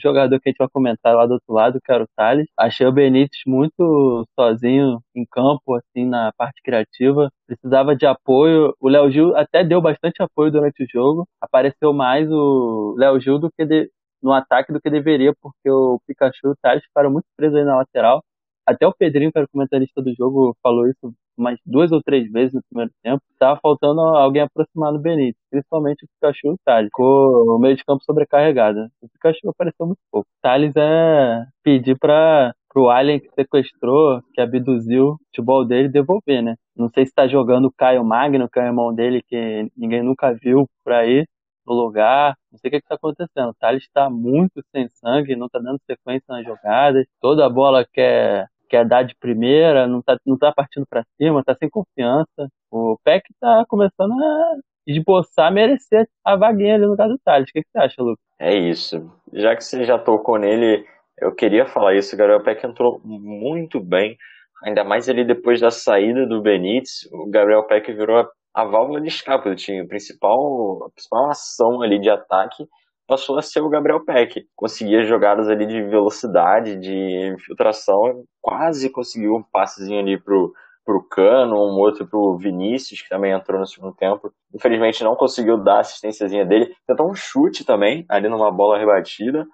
jogador 0.00 0.40
que 0.40 0.48
a 0.48 0.52
gente 0.52 0.58
vai 0.58 0.68
comentar 0.68 1.14
lá 1.14 1.26
do 1.26 1.34
outro 1.34 1.52
lado, 1.52 1.80
que 1.84 1.92
era 1.92 2.04
o 2.04 2.08
Thales. 2.16 2.46
Achei 2.58 2.86
o 2.86 2.92
Benítez 2.92 3.40
muito 3.46 4.26
sozinho 4.38 5.00
em 5.14 5.24
campo, 5.30 5.74
assim, 5.74 6.06
na 6.06 6.32
parte 6.36 6.60
criativa. 6.62 7.30
Precisava 7.46 7.96
de 7.96 8.06
apoio. 8.06 8.74
O 8.80 8.88
Léo 8.88 9.10
Gil 9.10 9.36
até 9.36 9.64
deu 9.64 9.80
bastante 9.80 10.22
apoio 10.22 10.50
durante 10.52 10.82
o 10.84 10.86
jogo. 10.90 11.26
Apareceu 11.40 11.92
mais 11.92 12.30
o 12.30 12.94
Léo 12.98 13.20
Gil 13.20 13.38
do 13.38 13.50
que 13.56 13.64
de, 13.66 13.90
no 14.22 14.32
ataque 14.32 14.72
do 14.72 14.80
que 14.80 14.90
deveria, 14.90 15.32
porque 15.40 15.70
o 15.70 16.00
Pikachu 16.06 16.48
e 16.48 16.50
o 16.50 16.56
Thales 16.62 16.84
ficaram 16.84 17.10
muito 17.10 17.26
presos 17.36 17.56
aí 17.58 17.64
na 17.64 17.76
lateral. 17.76 18.22
Até 18.66 18.86
o 18.86 18.94
Pedrinho, 18.94 19.32
que 19.32 19.38
era 19.38 19.46
o 19.46 19.50
comentarista 19.50 20.00
do 20.02 20.14
jogo, 20.14 20.56
falou 20.62 20.86
isso 20.88 21.12
umas 21.40 21.58
duas 21.64 21.90
ou 21.92 22.02
três 22.02 22.30
vezes 22.30 22.54
no 22.54 22.62
primeiro 22.68 22.92
tempo. 23.02 23.22
Tava 23.38 23.58
faltando 23.60 24.00
alguém 24.00 24.42
aproximar 24.42 24.92
do 24.92 25.00
Benítez, 25.00 25.34
principalmente 25.50 26.04
o 26.04 26.08
Pikachu 26.08 26.48
e 26.48 26.50
o 26.50 26.58
Thales. 26.64 26.88
Ficou 26.88 27.56
o 27.56 27.58
meio 27.58 27.76
de 27.76 27.84
campo 27.84 28.04
sobrecarregado. 28.04 28.88
O 29.02 29.08
Pikachu 29.08 29.48
apareceu 29.48 29.86
muito 29.86 30.00
pouco. 30.10 30.28
O 30.28 30.42
Thales 30.42 30.74
é 30.76 31.44
pedir 31.62 31.98
para 31.98 32.54
pro 32.72 32.88
Alien 32.88 33.18
que 33.18 33.28
sequestrou, 33.34 34.22
que 34.32 34.40
abduziu 34.40 35.08
o 35.08 35.18
futebol 35.26 35.64
dele, 35.66 35.88
devolver, 35.88 36.40
né? 36.40 36.54
Não 36.76 36.88
sei 36.88 37.04
se 37.04 37.12
tá 37.12 37.26
jogando 37.26 37.64
o 37.64 37.72
Caio 37.72 38.04
Magno, 38.04 38.48
que 38.48 38.60
é 38.60 38.62
o 38.62 38.66
irmão 38.66 38.94
dele, 38.94 39.22
que 39.26 39.68
ninguém 39.76 40.04
nunca 40.04 40.32
viu 40.32 40.68
por 40.84 40.92
aí, 40.92 41.26
no 41.66 41.74
lugar. 41.74 42.36
Não 42.50 42.58
sei 42.58 42.68
o 42.68 42.70
que, 42.72 42.76
está 42.78 42.94
acontecendo. 42.94 43.50
O 43.50 43.54
Thales 43.54 43.82
está 43.82 44.08
muito 44.10 44.62
sem 44.72 44.88
sangue, 44.88 45.36
não 45.36 45.46
está 45.46 45.58
dando 45.58 45.80
sequência 45.86 46.24
nas 46.28 46.44
jogadas. 46.44 47.06
Toda 47.20 47.48
bola 47.48 47.86
quer 47.92 48.46
quer 48.70 48.86
dar 48.86 49.02
de 49.02 49.14
primeira, 49.16 49.86
não 49.86 50.00
tá, 50.00 50.16
não 50.24 50.38
tá 50.38 50.52
partindo 50.52 50.86
para 50.88 51.04
cima, 51.20 51.42
tá 51.44 51.54
sem 51.56 51.68
confiança. 51.68 52.48
O 52.70 52.96
Peck 53.04 53.28
tá 53.40 53.64
começando 53.68 54.12
a 54.12 54.54
esboçar, 54.86 55.52
merecer 55.52 56.08
a 56.24 56.36
vaguinha 56.36 56.76
ali 56.76 56.86
no 56.86 56.96
caso 56.96 57.14
do 57.14 57.20
Thales. 57.24 57.50
O 57.50 57.52
que, 57.52 57.62
que 57.62 57.68
você 57.70 57.78
acha, 57.78 58.02
Lucas? 58.02 58.24
É 58.38 58.54
isso. 58.56 59.12
Já 59.32 59.56
que 59.56 59.64
você 59.64 59.84
já 59.84 59.98
tocou 59.98 60.38
nele, 60.38 60.86
eu 61.18 61.34
queria 61.34 61.66
falar 61.66 61.94
isso. 61.94 62.14
O 62.14 62.18
Gabriel 62.18 62.42
Peck 62.42 62.64
entrou 62.64 63.00
muito 63.04 63.80
bem, 63.80 64.16
ainda 64.64 64.84
mais 64.84 65.08
ali 65.08 65.24
depois 65.24 65.60
da 65.60 65.70
saída 65.70 66.24
do 66.26 66.40
Benítez. 66.40 67.08
O 67.12 67.28
Gabriel 67.28 67.64
Peck 67.64 67.92
virou 67.92 68.18
a, 68.18 68.28
a 68.54 68.64
válvula 68.64 69.00
de 69.00 69.08
escape 69.08 69.48
do 69.48 69.56
time, 69.56 69.80
a 69.80 69.86
principal, 69.86 70.84
a 70.84 70.90
principal 70.90 71.30
ação 71.30 71.82
ali 71.82 71.98
de 71.98 72.08
ataque 72.08 72.64
passou 73.10 73.36
a 73.36 73.42
ser 73.42 73.60
o 73.60 73.68
Gabriel 73.68 74.04
Peck. 74.04 74.46
Conseguia 74.54 75.02
jogadas 75.02 75.48
ali 75.48 75.66
de 75.66 75.82
velocidade, 75.82 76.76
de 76.76 77.32
infiltração, 77.34 78.22
quase 78.40 78.88
conseguiu 78.88 79.34
um 79.34 79.42
passezinho 79.42 79.98
ali 79.98 80.16
pro, 80.16 80.54
pro 80.84 81.02
Cano, 81.02 81.56
um 81.56 81.76
outro 81.76 82.06
pro 82.06 82.38
Vinícius, 82.38 83.02
que 83.02 83.08
também 83.08 83.32
entrou 83.32 83.58
no 83.58 83.66
segundo 83.66 83.92
tempo. 83.96 84.32
Infelizmente 84.54 85.02
não 85.02 85.16
conseguiu 85.16 85.58
dar 85.58 85.78
a 85.78 85.80
assistênciazinha 85.80 86.46
dele. 86.46 86.72
Tentou 86.86 87.10
um 87.10 87.14
chute 87.14 87.64
também, 87.64 88.06
ali 88.08 88.28
numa 88.28 88.52
bola 88.52 88.78
rebatida. 88.78 89.44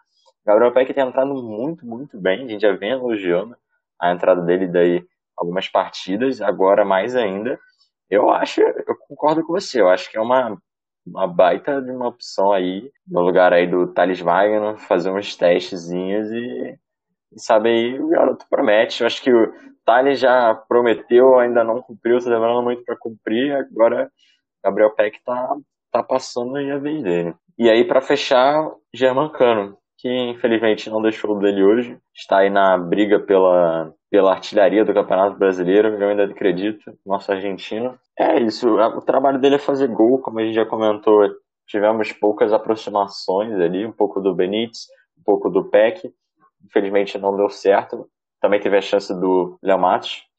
Gabriel 0.45 0.75
Peck 0.75 0.93
tem 0.93 1.09
entrado 1.09 1.35
muito, 1.43 1.87
muito 1.87 2.21
bem. 2.21 2.45
A 2.45 2.49
gente 2.49 2.61
já 2.61 2.73
vem 2.73 2.91
elogiando 2.91 3.57
a 3.99 4.13
entrada 4.13 4.43
dele 4.43 4.69
daí 4.69 5.03
algumas 5.35 5.67
partidas, 5.67 6.43
agora 6.43 6.85
mais 6.85 7.17
ainda. 7.17 7.59
Eu 8.11 8.29
acho, 8.29 8.61
eu 8.61 8.97
concordo 9.09 9.43
com 9.47 9.55
você, 9.55 9.81
eu 9.81 9.89
acho 9.89 10.11
que 10.11 10.19
é 10.19 10.21
uma 10.21 10.59
uma 11.07 11.27
baita 11.27 11.81
de 11.81 11.91
uma 11.91 12.09
opção 12.09 12.53
aí, 12.53 12.91
no 13.07 13.21
lugar 13.21 13.53
aí 13.53 13.67
do 13.67 13.87
Thales 13.87 14.21
Wagner, 14.21 14.77
fazer 14.79 15.11
uns 15.11 15.37
testezinhos 15.37 16.31
e, 16.31 16.79
e 17.33 17.41
sabe 17.41 17.69
aí, 17.69 18.01
o 18.01 18.09
garoto 18.09 18.45
promete. 18.51 19.01
Eu 19.01 19.07
acho 19.07 19.23
que 19.23 19.33
o 19.33 19.53
Thales 19.85 20.19
já 20.19 20.55
prometeu, 20.55 21.39
ainda 21.39 21.63
não 21.63 21.81
cumpriu, 21.81 22.19
tá 22.19 22.31
demorando 22.31 22.63
muito 22.63 22.85
para 22.85 22.97
cumprir, 22.97 23.55
agora 23.55 24.11
Gabriel 24.65 24.95
Peck 24.95 25.23
tá, 25.25 25.57
tá 25.93 26.03
passando 26.03 26.57
aí 26.57 26.71
a 26.71 26.79
vez 26.79 27.03
dele. 27.03 27.35
E 27.59 27.71
aí, 27.71 27.85
para 27.85 28.03
fechar, 28.03 28.71
Germancano, 28.93 29.79
que 29.99 30.09
infelizmente 30.09 30.91
não 30.91 31.01
deixou 31.01 31.39
dele 31.39 31.63
hoje, 31.63 31.99
está 32.15 32.39
aí 32.39 32.51
na 32.51 32.77
briga 32.77 33.19
pela, 33.19 33.93
pela 34.11 34.33
artilharia 34.33 34.85
do 34.85 34.93
Campeonato 34.93 35.39
Brasileiro, 35.39 35.89
eu 35.89 36.09
ainda 36.09 36.25
acredito, 36.25 36.93
nosso 37.05 37.33
argentino. 37.33 37.99
É 38.19 38.39
isso, 38.41 38.77
o 38.77 39.01
trabalho 39.01 39.39
dele 39.39 39.57
é 39.57 39.59
fazer 39.59 39.89
gol, 39.89 40.19
como 40.21 40.39
a 40.39 40.45
gente 40.45 40.55
já 40.55 40.67
comentou, 40.67 41.27
tivemos 41.67 42.13
poucas 42.13 42.53
aproximações 42.53 43.55
ali, 43.55 43.87
um 43.87 43.93
pouco 43.93 44.21
do 44.21 44.35
Benítez, 44.35 44.87
um 45.19 45.23
pouco 45.25 45.51
do 45.51 45.65
Peck, 45.65 46.13
infelizmente 46.65 47.19
não 47.19 47.37
deu 47.37 47.49
certo. 47.49 48.07
Também 48.41 48.61
teve 48.61 48.77
a 48.77 48.83
chance 48.83 49.13
do 49.19 49.59
Léo 49.63 49.81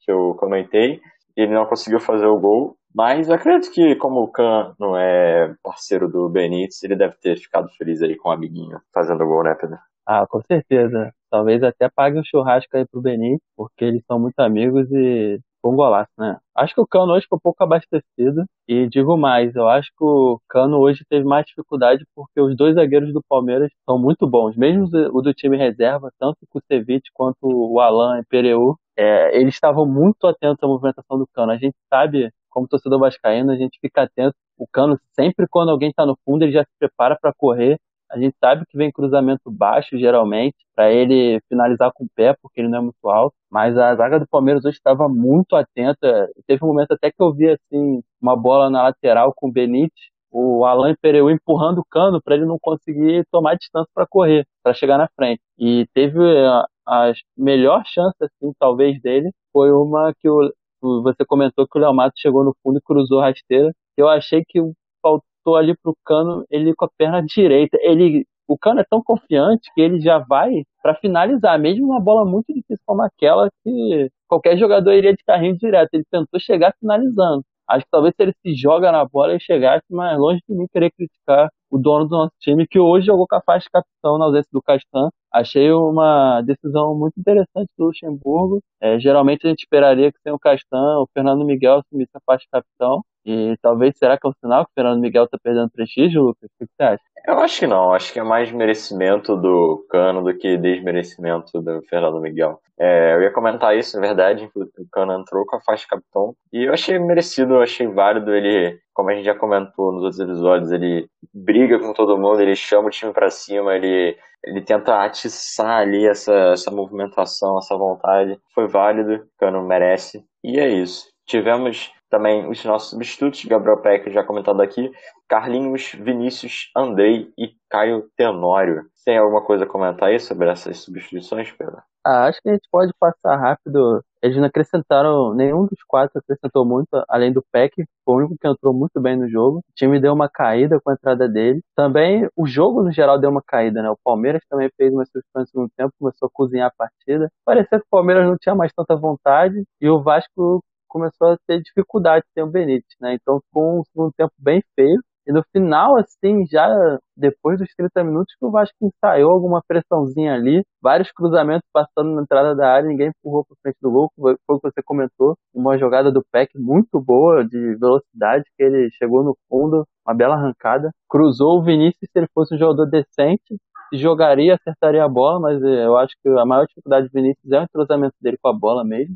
que 0.00 0.10
eu 0.10 0.34
comentei, 0.38 1.00
ele 1.36 1.52
não 1.52 1.66
conseguiu 1.66 2.00
fazer 2.00 2.26
o 2.26 2.38
gol, 2.38 2.77
mas 2.94 3.30
acredito 3.30 3.72
que 3.72 3.96
como 3.96 4.20
o 4.20 4.30
Cano 4.30 4.96
é 4.96 5.54
parceiro 5.62 6.08
do 6.08 6.28
Benítez, 6.28 6.82
ele 6.82 6.96
deve 6.96 7.14
ter 7.20 7.36
ficado 7.36 7.68
feliz 7.76 8.02
aí 8.02 8.16
com 8.16 8.28
o 8.28 8.32
amiguinho 8.32 8.80
fazendo 8.92 9.26
gol, 9.26 9.44
né, 9.44 9.54
Pedro? 9.54 9.78
Ah, 10.06 10.26
com 10.26 10.40
certeza. 10.42 11.12
Talvez 11.30 11.62
até 11.62 11.88
pague 11.88 12.18
um 12.18 12.24
churrasco 12.24 12.76
aí 12.76 12.86
pro 12.86 13.02
Benítez, 13.02 13.40
porque 13.56 13.84
eles 13.84 14.02
são 14.06 14.18
muito 14.18 14.38
amigos 14.40 14.90
e 14.90 15.38
foi 15.60 15.72
um 15.72 15.76
golaço, 15.76 16.10
né? 16.18 16.38
Acho 16.56 16.74
que 16.74 16.80
o 16.80 16.86
Cano 16.86 17.12
hoje 17.12 17.26
foi 17.28 17.38
pouco 17.42 17.62
abastecido. 17.62 18.44
E 18.66 18.88
digo 18.88 19.16
mais, 19.16 19.54
eu 19.54 19.68
acho 19.68 19.88
que 19.90 20.04
o 20.04 20.40
Cano 20.48 20.78
hoje 20.78 21.04
teve 21.08 21.24
mais 21.24 21.46
dificuldade 21.46 22.04
porque 22.14 22.40
os 22.40 22.56
dois 22.56 22.74
zagueiros 22.74 23.12
do 23.12 23.22
Palmeiras 23.28 23.70
são 23.88 23.98
muito 23.98 24.26
bons. 24.26 24.56
Mesmo 24.56 24.84
o 25.12 25.20
do 25.22 25.34
time 25.34 25.56
reserva, 25.56 26.10
tanto 26.18 26.38
o 26.42 26.46
Kusevich 26.48 27.10
quanto 27.12 27.38
o 27.42 27.80
Alan 27.80 28.20
e 28.20 28.24
Pereu, 28.24 28.76
é, 28.96 29.38
eles 29.38 29.54
estavam 29.54 29.86
muito 29.86 30.26
atentos 30.26 30.62
à 30.62 30.66
movimentação 30.66 31.18
do 31.18 31.26
Cano. 31.34 31.52
A 31.52 31.56
gente 31.56 31.76
sabe, 31.92 32.30
como 32.58 32.68
torcedor 32.68 32.98
vascaíno, 32.98 33.52
a 33.52 33.56
gente 33.56 33.78
fica 33.80 34.02
atento. 34.02 34.34
O 34.58 34.66
Cano, 34.66 34.98
sempre 35.12 35.46
quando 35.48 35.70
alguém 35.70 35.90
está 35.90 36.04
no 36.04 36.18
fundo, 36.24 36.42
ele 36.42 36.52
já 36.52 36.62
se 36.64 36.70
prepara 36.78 37.16
para 37.20 37.32
correr 37.32 37.78
a 38.10 38.18
gente 38.18 38.36
sabe 38.42 38.64
que 38.66 38.76
vem 38.76 38.90
cruzamento 38.90 39.50
baixo, 39.50 39.98
geralmente, 39.98 40.56
para 40.74 40.90
ele 40.90 41.40
finalizar 41.48 41.92
com 41.92 42.04
o 42.04 42.08
pé, 42.14 42.34
porque 42.40 42.60
ele 42.60 42.68
não 42.68 42.78
é 42.78 42.80
muito 42.80 43.08
alto. 43.08 43.34
Mas 43.50 43.76
a 43.76 43.94
zaga 43.94 44.18
do 44.18 44.26
Palmeiras 44.26 44.64
hoje 44.64 44.76
estava 44.76 45.08
muito 45.08 45.54
atenta. 45.54 46.28
Teve 46.46 46.64
um 46.64 46.68
momento 46.68 46.92
até 46.92 47.10
que 47.10 47.22
eu 47.22 47.32
vi 47.34 47.50
assim, 47.50 48.02
uma 48.20 48.34
bola 48.34 48.70
na 48.70 48.82
lateral 48.84 49.32
com 49.36 49.48
o 49.48 49.52
Benítez, 49.52 50.08
o 50.30 50.64
Alan 50.64 50.94
Pereu 51.00 51.30
empurrando 51.30 51.78
o 51.80 51.84
cano 51.84 52.20
para 52.22 52.34
ele 52.34 52.46
não 52.46 52.58
conseguir 52.60 53.26
tomar 53.30 53.56
distância 53.56 53.90
para 53.94 54.06
correr, 54.06 54.46
para 54.62 54.74
chegar 54.74 54.98
na 54.98 55.08
frente. 55.14 55.40
E 55.58 55.86
teve 55.94 56.18
a, 56.46 56.66
a 56.86 57.12
melhor 57.36 57.82
chance, 57.86 58.16
assim, 58.22 58.52
talvez, 58.58 59.00
dele, 59.02 59.30
foi 59.52 59.70
uma 59.70 60.14
que 60.18 60.28
o, 60.28 60.50
você 60.80 61.24
comentou 61.26 61.66
que 61.66 61.78
o 61.78 61.80
Léo 61.80 61.94
Mato 61.94 62.14
chegou 62.16 62.44
no 62.44 62.54
fundo 62.62 62.78
e 62.78 62.82
cruzou 62.82 63.20
rasteira. 63.20 63.72
Eu 63.96 64.08
achei 64.08 64.42
que 64.46 64.60
passou 65.02 65.56
ali 65.56 65.76
pro 65.76 65.96
Cano, 66.04 66.44
ele 66.50 66.74
com 66.74 66.84
a 66.84 66.90
perna 66.96 67.22
direita. 67.22 67.78
Ele, 67.80 68.24
o 68.46 68.56
Cano 68.58 68.80
é 68.80 68.84
tão 68.88 69.02
confiante 69.02 69.70
que 69.74 69.80
ele 69.80 70.00
já 70.00 70.18
vai 70.18 70.62
para 70.82 70.94
finalizar, 70.94 71.58
mesmo 71.58 71.86
uma 71.86 72.00
bola 72.00 72.24
muito 72.24 72.46
difícil 72.52 72.82
como 72.86 73.02
aquela 73.02 73.48
que 73.64 74.08
qualquer 74.28 74.56
jogador 74.56 74.92
iria 74.92 75.12
de 75.12 75.24
carrinho 75.24 75.56
direto. 75.56 75.90
Ele 75.94 76.04
tentou 76.10 76.40
chegar 76.40 76.74
finalizando. 76.80 77.42
Acho 77.68 77.84
que 77.84 77.90
talvez 77.90 78.14
se 78.16 78.22
ele 78.22 78.32
se 78.42 78.54
joga 78.54 78.90
na 78.90 79.04
bola 79.04 79.34
e 79.34 79.40
chegasse, 79.40 79.84
mas 79.90 80.18
longe 80.18 80.40
de 80.48 80.54
mim 80.56 80.66
querer 80.72 80.90
criticar 80.90 81.50
o 81.70 81.78
dono 81.78 82.06
do 82.06 82.16
nosso 82.16 82.32
time, 82.40 82.66
que 82.66 82.78
hoje 82.78 83.06
jogou 83.06 83.26
com 83.28 83.36
a 83.36 83.42
faixa 83.42 83.64
de 83.64 83.70
capitão 83.70 84.16
na 84.16 84.24
ausência 84.24 84.48
do 84.50 84.62
Castan. 84.62 85.10
Achei 85.32 85.70
uma 85.72 86.40
decisão 86.42 86.94
muito 86.94 87.18
interessante 87.18 87.68
do 87.76 87.86
Luxemburgo. 87.86 88.60
É, 88.80 88.98
geralmente 88.98 89.46
a 89.46 89.50
gente 89.50 89.60
esperaria 89.60 90.10
que 90.10 90.18
sem 90.22 90.32
o 90.32 90.38
Castan, 90.38 91.00
o 91.00 91.08
Fernando 91.12 91.44
Miguel 91.44 91.78
assumisse 91.78 92.10
a 92.14 92.20
faixa 92.24 92.44
de 92.44 92.50
capitão. 92.50 93.02
E 93.24 93.56
talvez, 93.60 93.94
será 93.98 94.16
que 94.16 94.26
é 94.26 94.30
um 94.30 94.32
sinal 94.42 94.64
que 94.64 94.70
o 94.70 94.74
Fernando 94.74 95.00
Miguel 95.00 95.24
está 95.24 95.36
perdendo 95.42 95.70
prestígio, 95.70 96.22
Lucas? 96.22 96.48
O 96.48 96.64
que 96.64 96.70
você 96.74 96.82
acha? 96.82 97.02
Eu 97.26 97.38
acho 97.40 97.58
que 97.58 97.66
não. 97.66 97.92
Acho 97.92 98.10
que 98.10 98.18
é 98.18 98.22
mais 98.22 98.50
merecimento 98.50 99.36
do 99.36 99.84
Cano 99.90 100.24
do 100.24 100.34
que 100.34 100.56
desmerecimento 100.56 101.60
do 101.60 101.82
Fernando 101.82 102.20
Miguel. 102.22 102.58
É, 102.80 103.14
eu 103.16 103.22
ia 103.22 103.32
comentar 103.32 103.76
isso, 103.76 104.00
na 104.00 104.06
verdade. 104.06 104.48
O 104.54 104.88
Cano 104.90 105.12
entrou 105.12 105.44
com 105.44 105.56
a 105.56 105.60
faixa 105.60 105.82
de 105.82 105.88
capitão. 105.88 106.34
E 106.50 106.64
eu 106.64 106.72
achei 106.72 106.98
merecido, 106.98 107.54
eu 107.54 107.62
achei 107.62 107.86
válido. 107.86 108.34
Ele, 108.34 108.78
como 108.94 109.10
a 109.10 109.14
gente 109.14 109.26
já 109.26 109.34
comentou 109.34 109.92
nos 109.92 110.04
outros 110.04 110.20
episódios, 110.20 110.72
ele 110.72 111.06
briga 111.34 111.78
com 111.78 111.92
todo 111.92 112.16
mundo, 112.16 112.40
ele 112.40 112.56
chama 112.56 112.88
o 112.88 112.90
time 112.90 113.12
para 113.12 113.30
cima, 113.30 113.74
ele, 113.74 114.16
ele 114.44 114.60
tenta 114.62 115.02
atiçar 115.02 115.80
ali 115.80 116.06
essa, 116.06 116.32
essa 116.52 116.70
movimentação, 116.70 117.58
essa 117.58 117.76
vontade. 117.76 118.38
Foi 118.54 118.66
válido, 118.66 119.26
Cano 119.38 119.62
merece. 119.66 120.24
E 120.42 120.58
é 120.58 120.68
isso. 120.68 121.06
Tivemos 121.26 121.92
também 122.08 122.48
os 122.48 122.64
nossos 122.64 122.90
substitutos, 122.90 123.44
Gabriel 123.44 123.82
Peck 123.82 124.10
já 124.10 124.24
comentado 124.24 124.62
aqui, 124.62 124.90
Carlinhos, 125.28 125.92
Vinícius, 125.92 126.70
Andrei 126.74 127.30
e 127.36 127.50
Caio 127.68 128.08
Tenório. 128.16 128.86
Tem 129.04 129.18
alguma 129.18 129.44
coisa 129.44 129.64
a 129.64 129.68
comentar 129.68 130.08
aí 130.08 130.18
sobre 130.18 130.48
essas 130.48 130.78
substituições, 130.78 131.52
Pedro? 131.52 131.82
Ah, 132.06 132.26
acho 132.26 132.40
que 132.40 132.48
a 132.48 132.52
gente 132.52 132.66
pode 132.70 132.92
passar 132.98 133.36
rápido. 133.36 134.02
Eles 134.22 134.36
não 134.36 134.44
acrescentaram, 134.46 135.34
nenhum 135.34 135.66
dos 135.66 135.82
quatro 135.86 136.18
acrescentou 136.18 136.64
muito, 136.64 136.88
além 137.08 137.32
do 137.32 137.42
Peck, 137.52 137.74
foi 138.04 138.14
o 138.14 138.18
único 138.18 138.36
que 138.40 138.48
entrou 138.48 138.74
muito 138.74 139.00
bem 139.00 139.16
no 139.16 139.28
jogo. 139.28 139.58
O 139.58 139.72
time 139.74 140.00
deu 140.00 140.12
uma 140.12 140.28
caída 140.28 140.80
com 140.80 140.90
a 140.90 140.94
entrada 140.94 141.28
dele. 141.28 141.60
Também 141.76 142.28
o 142.36 142.46
jogo 142.46 142.82
no 142.82 142.90
geral 142.92 143.18
deu 143.18 143.30
uma 143.30 143.42
caída, 143.46 143.82
né? 143.82 143.90
O 143.90 143.98
Palmeiras 144.04 144.42
também 144.48 144.68
fez 144.76 144.92
uma 144.92 145.04
substituição 145.04 145.42
no 145.42 145.46
segundo 145.46 145.70
tempo, 145.76 145.92
começou 145.98 146.26
a 146.26 146.30
cozinhar 146.32 146.68
a 146.68 146.72
partida. 146.76 147.30
Parecia 147.44 147.78
que 147.78 147.84
o 147.86 147.90
Palmeiras 147.90 148.26
não 148.26 148.36
tinha 148.36 148.54
mais 148.54 148.72
tanta 148.72 148.96
vontade 148.96 149.62
e 149.80 149.88
o 149.88 150.02
Vasco 150.02 150.62
começou 150.88 151.28
a 151.32 151.38
ter 151.46 151.60
dificuldade 151.62 152.24
sem 152.34 152.42
o 152.42 152.46
Benítez, 152.46 152.96
né? 153.00 153.14
Então 153.14 153.40
ficou 153.40 153.80
um 153.80 153.84
segundo 153.84 154.12
tempo 154.16 154.32
bem 154.38 154.62
feio. 154.74 155.00
E 155.28 155.32
no 155.32 155.42
final, 155.52 155.98
assim, 155.98 156.46
já 156.50 156.66
depois 157.14 157.58
dos 157.58 157.68
30 157.76 158.02
minutos, 158.02 158.34
que 158.38 158.46
o 158.46 158.50
Vasco 158.50 158.74
ensaiou 158.80 159.30
alguma 159.30 159.60
pressãozinha 159.68 160.32
ali, 160.32 160.64
vários 160.82 161.12
cruzamentos 161.12 161.68
passando 161.70 162.14
na 162.14 162.22
entrada 162.22 162.56
da 162.56 162.66
área, 162.72 162.88
ninguém 162.88 163.08
empurrou 163.08 163.44
para 163.44 163.56
frente 163.62 163.76
do 163.82 163.90
gol, 163.90 164.10
foi 164.16 164.32
o 164.32 164.60
que 164.60 164.70
você 164.70 164.82
comentou. 164.82 165.36
Uma 165.54 165.76
jogada 165.76 166.10
do 166.10 166.24
Peck 166.32 166.50
muito 166.58 166.98
boa, 166.98 167.44
de 167.46 167.76
velocidade, 167.76 168.44
que 168.56 168.62
ele 168.64 168.88
chegou 168.92 169.22
no 169.22 169.36
fundo, 169.50 169.84
uma 170.06 170.14
bela 170.14 170.34
arrancada. 170.34 170.90
Cruzou 171.10 171.58
o 171.58 171.62
Vinícius, 171.62 172.08
se 172.10 172.18
ele 172.18 172.28
fosse 172.34 172.54
um 172.54 172.58
jogador 172.58 172.86
decente, 172.86 173.58
jogaria, 173.92 174.54
acertaria 174.54 175.04
a 175.04 175.08
bola, 175.08 175.40
mas 175.40 175.62
eh, 175.62 175.84
eu 175.86 175.96
acho 175.98 176.14
que 176.22 176.28
a 176.30 176.46
maior 176.46 176.66
dificuldade 176.66 177.08
do 177.08 177.12
Vinícius 177.12 177.52
é 177.52 177.60
o 177.60 177.64
entrosamento 177.64 178.14
dele 178.20 178.38
com 178.40 178.48
a 178.48 178.58
bola 178.58 178.82
mesmo. 178.82 179.14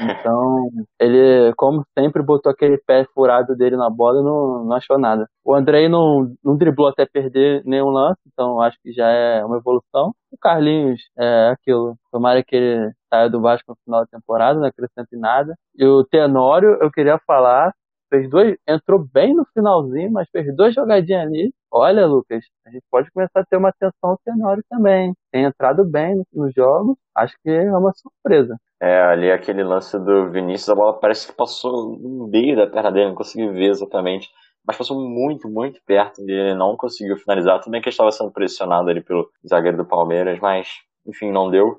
Então, 0.00 0.68
ele, 1.00 1.52
como 1.56 1.84
sempre, 1.98 2.22
botou 2.22 2.50
aquele 2.52 2.78
pé 2.78 3.04
furado 3.14 3.56
dele 3.56 3.76
na 3.76 3.90
bola 3.90 4.20
e 4.20 4.24
não, 4.24 4.64
não 4.64 4.76
achou 4.76 4.98
nada. 4.98 5.28
O 5.44 5.54
Andrei 5.54 5.88
não, 5.88 6.32
não 6.44 6.56
driblou 6.56 6.88
até 6.88 7.04
perder 7.04 7.62
nenhum 7.64 7.88
lance, 7.88 8.20
então 8.26 8.60
acho 8.60 8.76
que 8.82 8.92
já 8.92 9.08
é 9.08 9.44
uma 9.44 9.56
evolução. 9.58 10.12
O 10.30 10.38
Carlinhos 10.40 11.00
é 11.18 11.50
aquilo. 11.50 11.96
Tomara 12.12 12.42
que 12.44 12.54
ele 12.54 12.92
saia 13.12 13.28
do 13.28 13.40
Vasco 13.40 13.72
no 13.72 13.76
final 13.84 14.00
da 14.00 14.06
temporada, 14.06 14.58
não 14.58 14.66
acrescente 14.66 15.16
nada. 15.16 15.54
E 15.76 15.84
o 15.84 16.04
Tenório, 16.04 16.78
eu 16.80 16.90
queria 16.90 17.18
falar, 17.26 17.72
fez 18.08 18.28
dois, 18.28 18.56
entrou 18.66 19.06
bem 19.12 19.34
no 19.34 19.44
finalzinho, 19.54 20.10
mas 20.10 20.28
fez 20.30 20.54
duas 20.56 20.74
jogadinhas 20.74 21.26
ali. 21.26 21.52
Olha, 21.70 22.06
Lucas, 22.06 22.44
a 22.66 22.70
gente 22.70 22.84
pode 22.90 23.10
começar 23.10 23.40
a 23.40 23.44
ter 23.44 23.56
uma 23.56 23.68
atenção 23.68 24.18
Tenório 24.24 24.64
também. 24.68 25.14
Tem 25.30 25.44
entrado 25.44 25.84
bem 25.84 26.22
nos 26.32 26.52
jogos, 26.54 26.96
acho 27.14 27.34
que 27.42 27.50
é 27.50 27.70
uma 27.70 27.92
surpresa. 27.94 28.56
É, 28.80 29.02
ali 29.02 29.30
aquele 29.30 29.62
lance 29.62 29.98
do 29.98 30.30
Vinícius, 30.30 30.68
a 30.70 30.74
bola 30.74 30.98
parece 30.98 31.26
que 31.26 31.34
passou 31.34 31.98
no 31.98 32.28
meio 32.28 32.56
da 32.56 32.66
perna 32.66 32.92
dele, 32.92 33.08
não 33.08 33.14
consegui 33.14 33.48
ver 33.48 33.70
exatamente, 33.70 34.28
mas 34.64 34.76
passou 34.76 35.00
muito, 35.00 35.48
muito 35.48 35.80
perto 35.84 36.24
dele, 36.24 36.54
não 36.54 36.76
conseguiu 36.76 37.16
finalizar. 37.16 37.60
Também 37.60 37.82
que 37.82 37.88
estava 37.88 38.12
sendo 38.12 38.30
pressionado 38.30 38.88
ali 38.88 39.02
pelo 39.02 39.28
zagueiro 39.46 39.76
do 39.76 39.84
Palmeiras, 39.84 40.38
mas 40.40 40.68
enfim, 41.06 41.32
não 41.32 41.50
deu. 41.50 41.76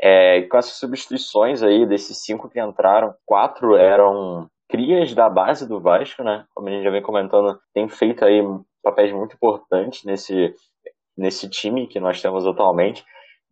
É, 0.00 0.42
com 0.42 0.56
essas 0.58 0.72
substituições 0.72 1.62
aí, 1.62 1.86
desses 1.86 2.24
cinco 2.24 2.48
que 2.48 2.60
entraram, 2.60 3.14
quatro 3.24 3.76
eram 3.76 4.48
crias 4.72 5.14
da 5.14 5.28
base 5.28 5.68
do 5.68 5.78
Vasco, 5.78 6.24
né? 6.24 6.46
Como 6.54 6.66
a 6.66 6.70
gente 6.72 6.82
já 6.82 6.90
vem 6.90 7.02
comentando, 7.02 7.60
tem 7.74 7.86
feito 7.90 8.24
aí 8.24 8.42
papéis 8.82 9.12
muito 9.12 9.34
importantes 9.34 10.02
nesse, 10.02 10.54
nesse 11.14 11.46
time 11.50 11.86
que 11.86 12.00
nós 12.00 12.22
temos 12.22 12.46
atualmente. 12.46 13.04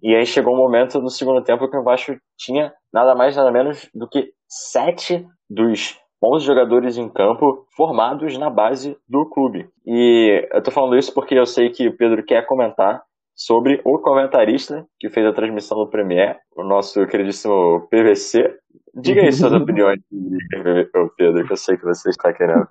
E 0.03 0.17
aí 0.17 0.25
chegou 0.25 0.55
um 0.55 0.57
momento 0.57 0.99
no 0.99 1.11
segundo 1.11 1.45
tempo 1.45 1.69
que 1.71 1.77
o 1.77 1.85
Vasco 1.85 2.17
tinha 2.39 2.73
nada 2.91 3.15
mais 3.15 3.37
nada 3.37 3.53
menos 3.53 3.87
do 3.95 4.09
que 4.09 4.33
sete 4.49 5.27
dos 5.49 6.01
11 6.25 6.45
jogadores 6.45 6.97
em 6.97 7.07
campo 7.07 7.67
formados 7.77 8.39
na 8.39 8.49
base 8.49 8.97
do 9.07 9.29
clube. 9.29 9.69
E 9.87 10.49
eu 10.51 10.63
tô 10.63 10.71
falando 10.71 10.97
isso 10.97 11.13
porque 11.13 11.35
eu 11.35 11.45
sei 11.45 11.69
que 11.69 11.87
o 11.87 11.97
Pedro 11.99 12.25
quer 12.25 12.47
comentar 12.47 13.03
sobre 13.35 13.81
o 13.85 13.99
comentarista 13.99 14.87
que 14.99 15.09
fez 15.09 15.27
a 15.27 15.33
transmissão 15.33 15.79
do 15.79 15.89
Premier, 15.89 16.39
o 16.57 16.63
nosso 16.63 17.07
queridíssimo 17.07 17.89
PVC. 17.91 18.59
Diga 18.95 19.23
aí 19.23 19.33
suas 19.33 19.53
opiniões, 19.61 20.01
Pedro, 21.17 21.47
que 21.47 21.53
eu 21.53 21.57
sei 21.57 21.77
que 21.77 21.85
você 21.85 22.11
está 22.11 22.33
querendo. 22.33 22.67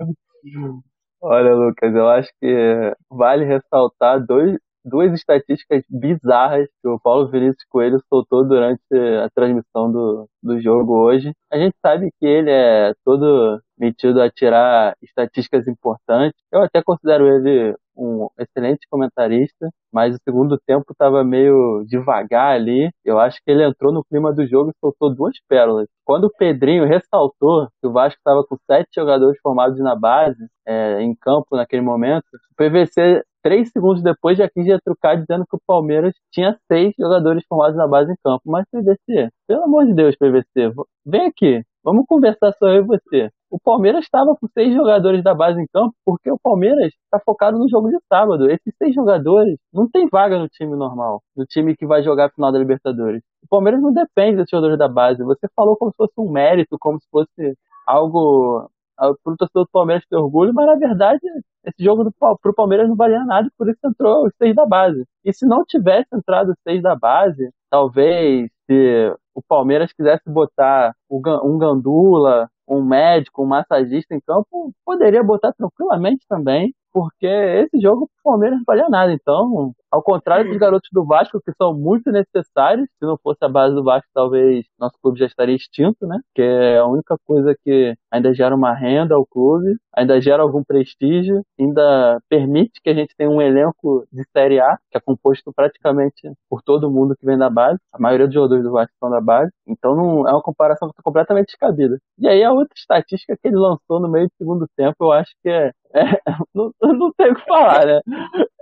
Olha, 1.22 1.54
Lucas, 1.54 1.94
eu 1.94 2.08
acho 2.08 2.30
que 2.40 2.94
vale 3.12 3.44
ressaltar 3.44 4.26
dois, 4.26 4.58
duas 4.86 5.14
estatísticas 5.14 5.84
bizarras 5.90 6.68
que 6.82 6.88
o 6.88 7.00
Paulo 7.00 7.30
Vinícius 7.30 7.66
Coelho 7.70 8.00
soltou 8.08 8.48
durante 8.48 8.82
a 9.24 9.30
transmissão 9.34 9.92
do, 9.92 10.30
do 10.42 10.62
jogo 10.62 10.98
hoje. 10.98 11.34
A 11.52 11.58
gente 11.58 11.76
sabe 11.86 12.10
que 12.20 12.26
ele 12.26 12.52
é 12.52 12.94
todo 13.04 13.62
metido 13.78 14.22
a 14.22 14.30
tirar 14.30 14.96
estatísticas 15.02 15.68
importantes. 15.68 16.40
Eu 16.52 16.62
até 16.62 16.82
considero 16.82 17.28
ele 17.28 17.76
um 18.00 18.30
excelente 18.40 18.88
comentarista, 18.90 19.70
mas 19.94 20.16
o 20.16 20.20
segundo 20.24 20.58
tempo 20.66 20.86
estava 20.92 21.24
meio 21.24 21.84
devagar 21.88 22.56
ali. 22.56 22.90
Eu 23.04 23.20
acho 23.20 23.38
que 23.44 23.52
ele 23.52 23.64
entrou 23.64 23.94
no 23.94 24.04
clima 24.04 24.34
do 24.34 24.48
jogo 24.48 24.70
e 24.70 24.80
soltou 24.80 25.14
duas 25.14 25.36
pérolas. 25.48 25.88
Quando 26.06 26.26
o 26.26 26.32
Pedrinho 26.32 26.86
ressaltou 26.86 27.68
que 27.82 27.88
o 27.88 27.92
Vasco 27.92 28.18
estava 28.18 28.44
com 28.48 28.56
sete 28.66 28.90
jogadores 28.96 29.38
formados 29.42 29.80
na 29.80 29.96
base, 29.96 30.48
é, 30.66 31.02
em 31.02 31.14
campo 31.16 31.56
naquele 31.56 31.82
momento, 31.82 32.26
o 32.52 32.56
PVC 32.56 33.22
três 33.42 33.70
segundos 33.72 34.04
depois 34.04 34.38
já 34.38 34.50
quis 34.50 34.66
retrucar 34.66 35.20
dizendo 35.20 35.46
que 35.50 35.56
o 35.56 35.62
Palmeiras 35.66 36.14
tinha 36.32 36.58
seis 36.72 36.94
jogadores 37.00 37.44
formados 37.48 37.78
na 37.78 37.88
base 37.88 38.12
em 38.12 38.16
campo. 38.24 38.42
Mas 38.46 38.66
PVC, 38.72 39.30
pelo 39.48 39.64
amor 39.64 39.86
de 39.86 39.94
Deus, 39.94 40.16
PVC, 40.16 40.74
vem 41.06 41.28
aqui, 41.28 41.64
vamos 41.84 42.06
conversar 42.08 42.54
só 42.54 42.68
eu 42.70 42.84
e 42.84 42.88
você. 42.88 43.30
O 43.52 43.60
Palmeiras 43.60 44.04
estava 44.04 44.36
com 44.36 44.48
seis 44.54 44.74
jogadores 44.74 45.24
da 45.24 45.34
base 45.34 45.60
em 45.60 45.66
campo 45.74 45.96
porque 46.06 46.32
o 46.32 46.38
Palmeiras 46.38 46.94
está 47.06 47.20
focado 47.20 47.58
no 47.58 47.68
jogo 47.68 47.90
de 47.90 47.98
sábado. 48.08 48.50
Esses 48.50 48.74
seis 48.78 48.94
jogadores 48.94 49.58
não 49.74 49.90
tem 49.90 50.08
vaga 50.08 50.38
no 50.38 50.48
time 50.48 50.76
normal, 50.76 51.22
no 51.36 51.46
time 51.46 51.76
que 51.76 51.86
vai 51.86 52.04
jogar 52.04 52.26
a 52.28 52.30
final 52.30 52.52
da 52.52 52.60
Libertadores. 52.60 53.24
O 53.44 53.48
Palmeiras 53.48 53.82
não 53.82 53.92
depende 53.92 54.38
desses 54.38 54.52
jogadores 54.52 54.78
da 54.78 54.88
base. 54.88 55.24
Você 55.24 55.48
falou 55.56 55.76
como 55.76 55.92
se 55.92 55.98
fosse 55.98 56.14
um 56.20 56.32
mérito, 56.32 56.78
como 56.80 57.00
se 57.00 57.08
fosse 57.10 57.58
algo 57.88 58.70
para 58.96 59.34
o 59.34 59.38
torcedor 59.38 59.64
do 59.64 59.70
Palmeiras 59.72 60.06
ter 60.10 60.18
orgulho, 60.18 60.54
mas 60.54 60.66
na 60.68 60.76
verdade 60.76 61.22
esse 61.66 61.84
jogo 61.84 62.04
do, 62.04 62.14
pro 62.42 62.54
Palmeiras 62.54 62.88
não 62.88 62.96
valia 62.96 63.24
nada, 63.26 63.50
por 63.58 63.70
isso 63.70 63.80
entrou 63.86 64.26
os 64.26 64.34
seis 64.38 64.56
da 64.56 64.66
base. 64.66 65.06
E 65.26 65.34
se 65.34 65.46
não 65.46 65.64
tivesse 65.66 66.08
entrado 66.14 66.50
os 66.50 66.58
seis 66.68 66.82
da 66.82 66.96
base, 66.96 67.50
talvez 67.70 68.50
se 68.70 69.16
o 69.34 69.42
Palmeiras 69.42 69.94
quisesse 69.94 70.30
botar 70.30 70.94
um 71.10 71.58
Gandula, 71.58 72.50
um 72.70 72.84
médico, 72.84 73.44
um 73.44 73.48
massagista 73.48 74.16
em 74.16 74.20
campo, 74.22 74.72
poderia 74.86 75.24
botar 75.24 75.54
tranquilamente 75.54 76.26
também, 76.28 76.74
porque 76.92 77.28
esse 77.28 77.80
jogo 77.82 78.06
o 78.06 78.30
Palmeiras 78.32 78.58
não 78.58 78.64
valia 78.66 78.90
nada. 78.90 79.12
Então, 79.14 79.74
ao 79.92 80.04
contrário 80.04 80.50
dos 80.50 80.58
garotos 80.58 80.90
do 80.92 81.06
Vasco, 81.06 81.42
que 81.42 81.52
são 81.58 81.74
muito 81.74 82.12
necessários, 82.12 82.88
se 83.00 83.06
não 83.06 83.18
fosse 83.18 83.44
a 83.44 83.50
base 83.50 83.74
do 83.74 83.84
Vasco, 83.84 84.10
talvez 84.14 84.66
nosso 84.80 84.96
clube 85.02 85.20
já 85.20 85.26
estaria 85.26 85.56
extinto, 85.56 86.06
né? 86.06 86.20
Que 86.36 86.42
é 86.42 86.78
a 86.78 86.86
única 86.86 87.16
coisa 87.26 87.56
que 87.64 87.96
ainda 88.12 88.34
gera 88.34 88.56
uma 88.56 88.74
renda 88.74 89.16
ao 89.16 89.26
clube, 89.26 89.78
ainda 89.96 90.20
gera 90.22 90.44
algum 90.44 90.64
prestígio, 90.64 91.42
ainda 91.60 92.20
permite 92.30 92.80
que 92.84 92.90
a 92.90 92.94
gente 92.94 93.16
tenha 93.16 93.30
um 93.30 93.42
elenco 93.42 94.06
de 94.12 94.24
Série 94.32 94.60
A, 94.60 94.78
que 94.92 94.98
é 94.98 95.02
composto 95.02 95.52
praticamente 95.54 96.32
por 96.50 96.62
todo 96.62 96.92
mundo 96.92 97.16
que 97.18 97.26
vem 97.26 97.38
da 97.38 97.50
base. 97.50 97.80
A 97.94 98.00
maioria 98.00 98.28
dos 98.28 98.34
jogadores 98.34 98.64
do 98.64 98.72
Vasco 98.72 98.94
são 99.00 99.10
da 99.10 99.22
base. 99.22 99.52
Então, 99.68 99.96
não, 99.96 100.28
é 100.28 100.32
uma 100.32 100.42
comparação 100.42 100.92
completamente 101.04 101.48
descabida. 101.48 101.98
E 102.18 102.28
aí, 102.28 102.44
a 102.44 102.52
outra 102.60 102.74
estatística 102.76 103.36
que 103.36 103.48
ele 103.48 103.58
lançou 103.58 104.00
no 104.00 104.10
meio 104.10 104.28
do 104.28 104.34
segundo 104.38 104.68
tempo, 104.76 104.96
eu 105.02 105.12
acho 105.12 105.32
que 105.42 105.50
é. 105.50 105.72
é 105.96 106.04
não, 106.54 106.72
não 106.82 107.12
tem 107.14 107.32
o 107.32 107.36
que 107.36 107.46
falar, 107.46 107.86
né? 107.86 108.00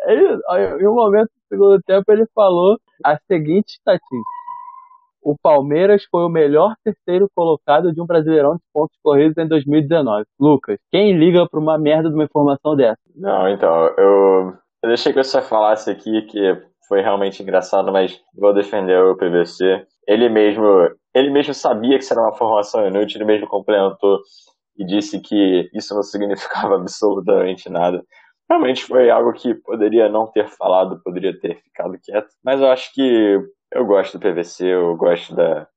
Ele, 0.05 0.39
em 0.81 0.87
um 0.87 0.95
momento 0.95 1.27
do 1.27 1.47
segundo 1.49 1.81
tempo, 1.83 2.11
ele 2.11 2.25
falou 2.33 2.77
a 3.03 3.17
seguinte 3.27 3.71
estatística. 3.71 4.37
O 5.21 5.35
Palmeiras 5.37 6.05
foi 6.09 6.23
o 6.23 6.29
melhor 6.29 6.73
terceiro 6.83 7.27
colocado 7.35 7.91
de 7.91 8.01
um 8.01 8.05
brasileirão 8.05 8.55
de 8.55 8.61
pontos 8.73 8.97
corridos 9.03 9.37
em 9.37 9.45
2019. 9.45 10.23
Lucas, 10.39 10.79
quem 10.89 11.17
liga 11.17 11.45
para 11.49 11.59
uma 11.59 11.77
merda 11.77 12.07
de 12.07 12.15
uma 12.15 12.23
informação 12.23 12.75
dessa? 12.77 13.01
Não, 13.13 13.49
então, 13.49 13.87
eu, 13.97 14.53
eu 14.81 14.87
deixei 14.87 15.11
que 15.11 15.21
você 15.21 15.41
falasse 15.41 15.91
aqui 15.91 16.21
que 16.21 16.61
foi 16.87 17.01
realmente 17.01 17.41
engraçado, 17.41 17.91
mas 17.91 18.19
vou 18.33 18.53
defender 18.53 18.97
o 19.03 19.15
PVC. 19.15 19.85
Ele 20.07 20.29
mesmo, 20.29 20.65
ele 21.13 21.29
mesmo 21.29 21.53
sabia 21.53 21.97
que 21.97 22.03
isso 22.03 22.13
era 22.13 22.21
uma 22.21 22.35
formação 22.35 22.87
inútil, 22.87 23.17
ele 23.17 23.25
mesmo 23.25 23.47
complementou 23.47 24.19
e 24.77 24.85
disse 24.85 25.19
que 25.19 25.69
isso 25.73 25.93
não 25.93 26.03
significava 26.03 26.75
absolutamente 26.75 27.69
nada. 27.69 28.03
Realmente 28.49 28.85
foi 28.85 29.09
algo 29.09 29.33
que 29.33 29.53
poderia 29.55 30.07
não 30.07 30.25
ter 30.27 30.47
falado, 30.47 31.01
poderia 31.03 31.37
ter 31.37 31.61
ficado 31.61 31.99
quieto. 32.01 32.29
Mas 32.43 32.61
eu 32.61 32.67
acho 32.67 32.93
que 32.93 33.37
eu 33.71 33.85
gosto 33.85 34.17
do 34.17 34.21
PVC, 34.21 34.65
eu 34.67 34.95
gosto 34.95 35.35
da, 35.35 35.67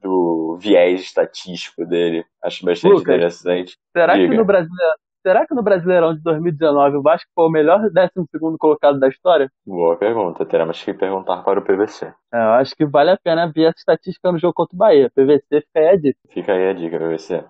do 0.00 0.56
viés 0.60 1.00
estatístico 1.00 1.84
dele. 1.84 2.24
Acho 2.42 2.64
bastante 2.64 2.92
Lucas, 2.92 3.14
interessante. 3.14 3.76
Será 3.92 4.14
Diga. 4.14 4.28
que 4.28 4.36
no 4.36 4.44
Brasileirão, 4.44 4.94
será 5.22 5.46
que 5.46 5.54
no 5.54 5.62
Brasileirão 5.62 6.14
de 6.14 6.22
2019 6.22 6.96
o 6.96 7.02
Vasco 7.02 7.30
foi 7.34 7.46
o 7.46 7.50
melhor 7.50 7.80
12 7.80 8.58
colocado 8.58 8.98
da 8.98 9.08
história? 9.08 9.50
Boa 9.66 9.96
pergunta, 9.96 10.44
teremos 10.44 10.82
que 10.82 10.92
perguntar 10.92 11.42
para 11.42 11.60
o 11.60 11.62
PVC. 11.62 12.12
É, 12.32 12.36
eu 12.36 12.50
acho 12.54 12.74
que 12.74 12.84
vale 12.84 13.10
a 13.10 13.16
pena 13.16 13.50
ver 13.50 13.64
essa 13.64 13.78
estatística 13.78 14.30
no 14.30 14.38
jogo 14.38 14.54
contra 14.54 14.74
o 14.74 14.78
Bahia. 14.78 15.10
PVC 15.14 15.60
fica 15.60 15.78
aí 15.78 15.88
a 15.88 15.96
dica. 15.96 16.18
Fica 16.28 16.52
aí 16.52 16.68
a 16.68 16.72
dica, 16.72 16.98
PVC. 16.98 17.44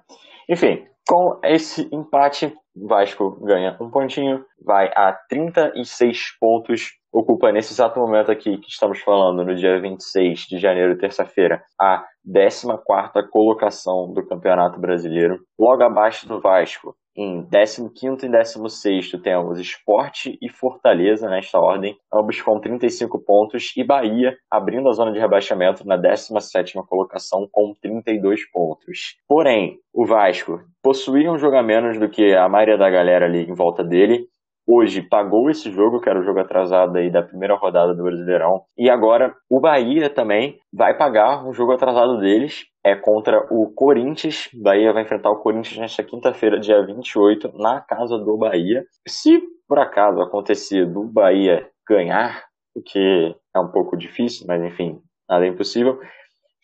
Enfim, 0.48 0.86
com 1.08 1.40
esse 1.42 1.88
empate, 1.92 2.54
Vasco 2.74 3.38
ganha 3.44 3.76
um 3.80 3.90
pontinho, 3.90 4.44
vai 4.64 4.90
a 4.94 5.12
36 5.28 6.38
pontos, 6.40 6.92
ocupa 7.12 7.52
nesse 7.52 7.72
exato 7.72 8.00
momento 8.00 8.30
aqui 8.30 8.56
que 8.58 8.68
estamos 8.68 9.00
falando, 9.00 9.44
no 9.44 9.54
dia 9.54 9.80
26 9.80 10.40
de 10.48 10.58
janeiro, 10.58 10.96
terça-feira, 10.96 11.62
a 11.78 12.04
14ª 12.26 13.28
colocação 13.30 14.12
do 14.12 14.26
Campeonato 14.26 14.80
Brasileiro. 14.80 15.40
Logo 15.58 15.82
abaixo 15.82 16.26
do 16.26 16.40
Vasco, 16.40 16.94
em 17.14 17.46
15 17.46 18.24
e 18.24 18.30
16 18.30 19.10
temos 19.22 19.60
Esporte 19.60 20.38
e 20.40 20.48
Fortaleza 20.48 21.28
nesta 21.28 21.58
ordem, 21.58 21.94
ambos 22.12 22.40
com 22.40 22.58
35 22.58 23.22
pontos, 23.22 23.70
e 23.76 23.84
Bahia 23.84 24.34
abrindo 24.50 24.88
a 24.88 24.92
zona 24.92 25.12
de 25.12 25.18
rebaixamento 25.18 25.86
na 25.86 25.96
17 25.96 26.72
colocação 26.88 27.46
com 27.52 27.74
32 27.82 28.50
pontos. 28.50 29.16
Porém, 29.28 29.78
o 29.92 30.06
Vasco 30.06 30.60
possuía 30.82 31.30
um 31.30 31.38
jogo 31.38 31.56
a 31.56 31.62
menos 31.62 31.98
do 31.98 32.08
que 32.08 32.34
a 32.34 32.48
maioria 32.62 32.78
da 32.78 32.88
galera 32.88 33.26
ali 33.26 33.42
em 33.42 33.54
volta 33.54 33.82
dele, 33.82 34.26
hoje 34.66 35.02
pagou 35.02 35.50
esse 35.50 35.70
jogo, 35.70 36.00
que 36.00 36.08
era 36.08 36.20
o 36.20 36.22
jogo 36.22 36.38
atrasado 36.38 36.96
aí 36.96 37.10
da 37.10 37.22
primeira 37.22 37.56
rodada 37.56 37.94
do 37.94 38.04
Brasileirão. 38.04 38.62
E 38.78 38.88
agora 38.88 39.34
o 39.50 39.60
Bahia 39.60 40.08
também 40.08 40.58
vai 40.72 40.96
pagar 40.96 41.44
um 41.44 41.52
jogo 41.52 41.72
atrasado 41.72 42.18
deles. 42.20 42.64
É 42.84 42.94
contra 42.94 43.46
o 43.50 43.72
Corinthians. 43.74 44.48
Bahia 44.54 44.92
vai 44.92 45.02
enfrentar 45.02 45.30
o 45.30 45.40
Corinthians 45.40 45.78
nesta 45.78 46.02
quinta-feira, 46.02 46.60
dia 46.60 46.84
28, 46.84 47.52
na 47.58 47.80
casa 47.80 48.16
do 48.18 48.36
Bahia. 48.36 48.84
Se 49.06 49.42
por 49.68 49.78
acaso 49.78 50.20
acontecer 50.20 50.86
do 50.86 51.04
Bahia 51.04 51.68
ganhar, 51.88 52.44
o 52.74 52.82
que 52.82 53.34
é 53.54 53.60
um 53.60 53.68
pouco 53.68 53.96
difícil, 53.96 54.46
mas 54.46 54.62
enfim, 54.62 55.00
nada 55.28 55.44
é 55.44 55.48
impossível, 55.48 55.98